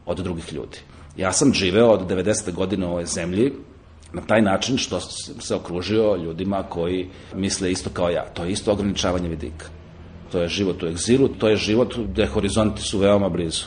[0.06, 0.78] od drugih ljudi.
[1.16, 2.52] Ja sam živeo od 90.
[2.52, 3.52] godine u ovoj zemlji
[4.12, 5.00] na taj način što
[5.40, 8.24] se okružio ljudima koji misle isto kao ja.
[8.34, 9.66] To je isto ograničavanje vidika.
[10.32, 13.64] To je život u egzilu, to je život gde horizonti su veoma blizu.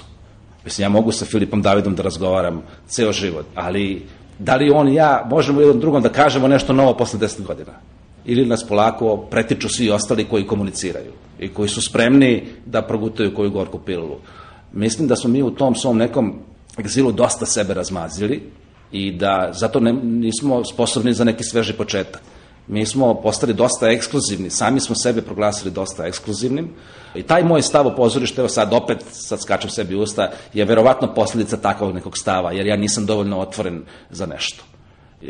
[0.65, 4.05] Mislim, ja mogu sa Filipom Davidom da razgovaram ceo život, ali
[4.39, 7.71] da li on i ja možemo jednom drugom da kažemo nešto novo posle 10 godina?
[8.25, 13.51] Ili nas polako pretiču svi ostali koji komuniciraju i koji su spremni da progutaju koju
[13.51, 14.17] gorku pilulu.
[14.73, 16.33] Mislim da smo mi u tom svom nekom
[16.79, 18.41] egzilu dosta sebe razmazili
[18.91, 22.21] i da zato ne, nismo sposobni za neki sveži početak.
[22.69, 26.69] Mi smo postali dosta ekskluzivni, sami smo sebe proglasili dosta ekskluzivnim
[27.15, 30.65] i taj moj stav o pozorištu, evo sad opet, sad skačem sebi u usta, je
[30.65, 34.63] verovatno posledica takvog nekog stava, jer ja nisam dovoljno otvoren za nešto.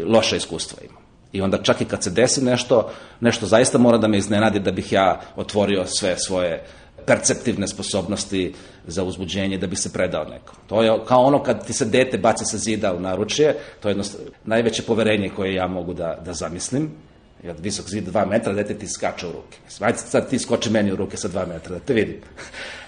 [0.06, 1.02] Loše iskustva imam.
[1.32, 4.72] I onda čak i kad se desi nešto, nešto zaista mora da me iznenadi da
[4.72, 6.66] bih ja otvorio sve svoje
[7.06, 8.54] perceptivne sposobnosti
[8.88, 10.56] za uzbuđenje da bi se predao nekom.
[10.68, 13.92] To je kao ono kad ti se dete baci sa zida u naručje, to je
[13.92, 14.04] jedno
[14.46, 16.92] najveće poverenje koje ja mogu da, da zamislim
[17.44, 19.58] Jer visok zid 2 metra, dete ti skače u ruke.
[19.80, 22.22] Ajde sad ti skoči meni u ruke sa 2 metra, da te vidim.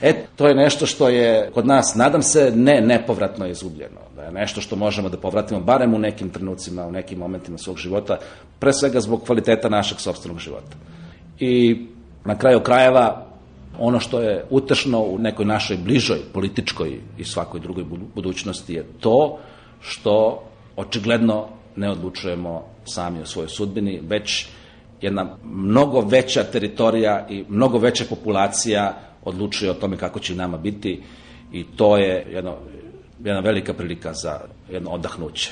[0.01, 3.99] E, to je nešto što je kod nas, nadam se, ne nepovratno izgubljeno.
[4.15, 7.77] Da je nešto što možemo da povratimo, barem u nekim trenucima, u nekim momentima svog
[7.77, 8.17] života,
[8.59, 10.75] pre svega zbog kvaliteta našeg sobstvenog života.
[11.39, 11.85] I
[12.25, 13.27] na kraju krajeva,
[13.79, 17.83] ono što je utešno u nekoj našoj bližoj političkoj i svakoj drugoj
[18.15, 19.39] budućnosti je to
[19.81, 20.43] što
[20.75, 24.47] očigledno ne odlučujemo sami o svojoj sudbini, već
[25.01, 31.01] jedna mnogo veća teritorija i mnogo veća populacija odlučuje o tome kako će nama biti
[31.51, 32.55] i to je jedno,
[33.23, 34.39] jedna velika prilika za
[34.71, 35.51] jedno odahnuće.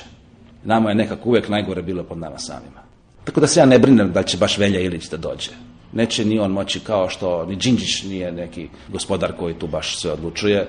[0.64, 2.80] Nama je nekako uvek najgore bilo pod nama samima.
[3.24, 5.50] Tako da se ja ne brinem da će baš Velja Ilić da dođe.
[5.92, 10.12] Neće ni on moći kao što ni Đinđić nije neki gospodar koji tu baš sve
[10.12, 10.68] odlučuje.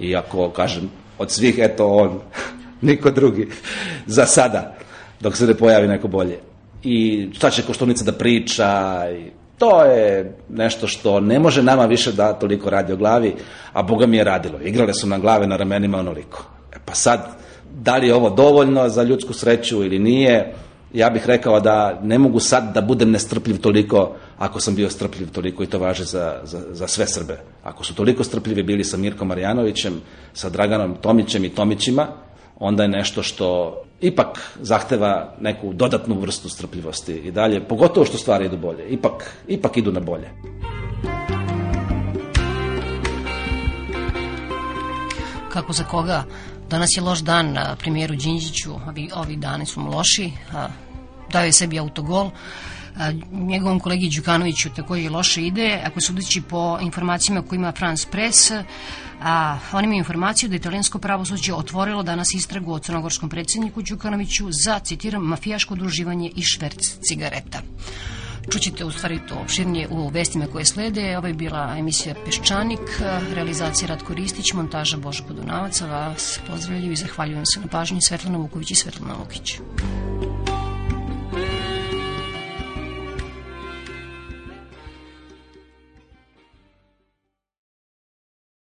[0.00, 2.20] I ako kažem od svih, eto on,
[2.88, 3.48] niko drugi,
[4.06, 4.76] za sada
[5.20, 6.38] dok se ne pojavi neko bolje.
[6.82, 12.12] I šta će Koštunica da priča i to je nešto što ne može nama više
[12.12, 13.34] da toliko radi o glavi,
[13.72, 14.60] a Boga mi je radilo.
[14.60, 16.44] Igrale su nam glave na ramenima onoliko.
[16.72, 17.20] E pa sad,
[17.74, 20.54] da li je ovo dovoljno za ljudsku sreću ili nije,
[20.92, 25.30] ja bih rekao da ne mogu sad da budem nestrpljiv toliko ako sam bio strpljiv
[25.30, 27.40] toliko i to važe za, za, za sve Srbe.
[27.62, 30.00] Ako su toliko strpljivi bili sa Mirkom Marjanovićem,
[30.32, 32.06] sa Draganom Tomićem i Tomićima,
[32.58, 38.46] onda je nešto što ipak zahteva neku dodatnu vrstu strpljivosti i dalje, pogotovo što stvari
[38.46, 40.30] idu bolje, ipak, ipak idu na bolje.
[45.52, 46.24] Kako za koga?
[46.70, 50.32] Danas je loš dan premijeru Đinđiću, ovi, ovi dani su mu loši,
[51.32, 52.30] dao je sebi autogol,
[53.32, 58.50] njegovom kolegi Đukanoviću takođe loše ide, ako sudeći po informacijama koje ima France Press,
[59.22, 64.78] a, on ima informaciju da italijansko pravosuđe otvorilo danas istragu o crnogorskom predsjedniku Đukanoviću za,
[64.78, 67.62] citiram, mafijaško udruživanje i šverc cigareta.
[68.52, 71.18] Čućete u stvari to opširnije u vestima koje slede.
[71.18, 73.02] Ovo je bila emisija Peščanik,
[73.34, 78.70] realizacija Ratko Ristić, montaža Božo Podunavac, vas pozdravljaju i zahvaljujem se na pažnji Svetlana Vuković
[78.70, 79.58] i Svetlana Lukić.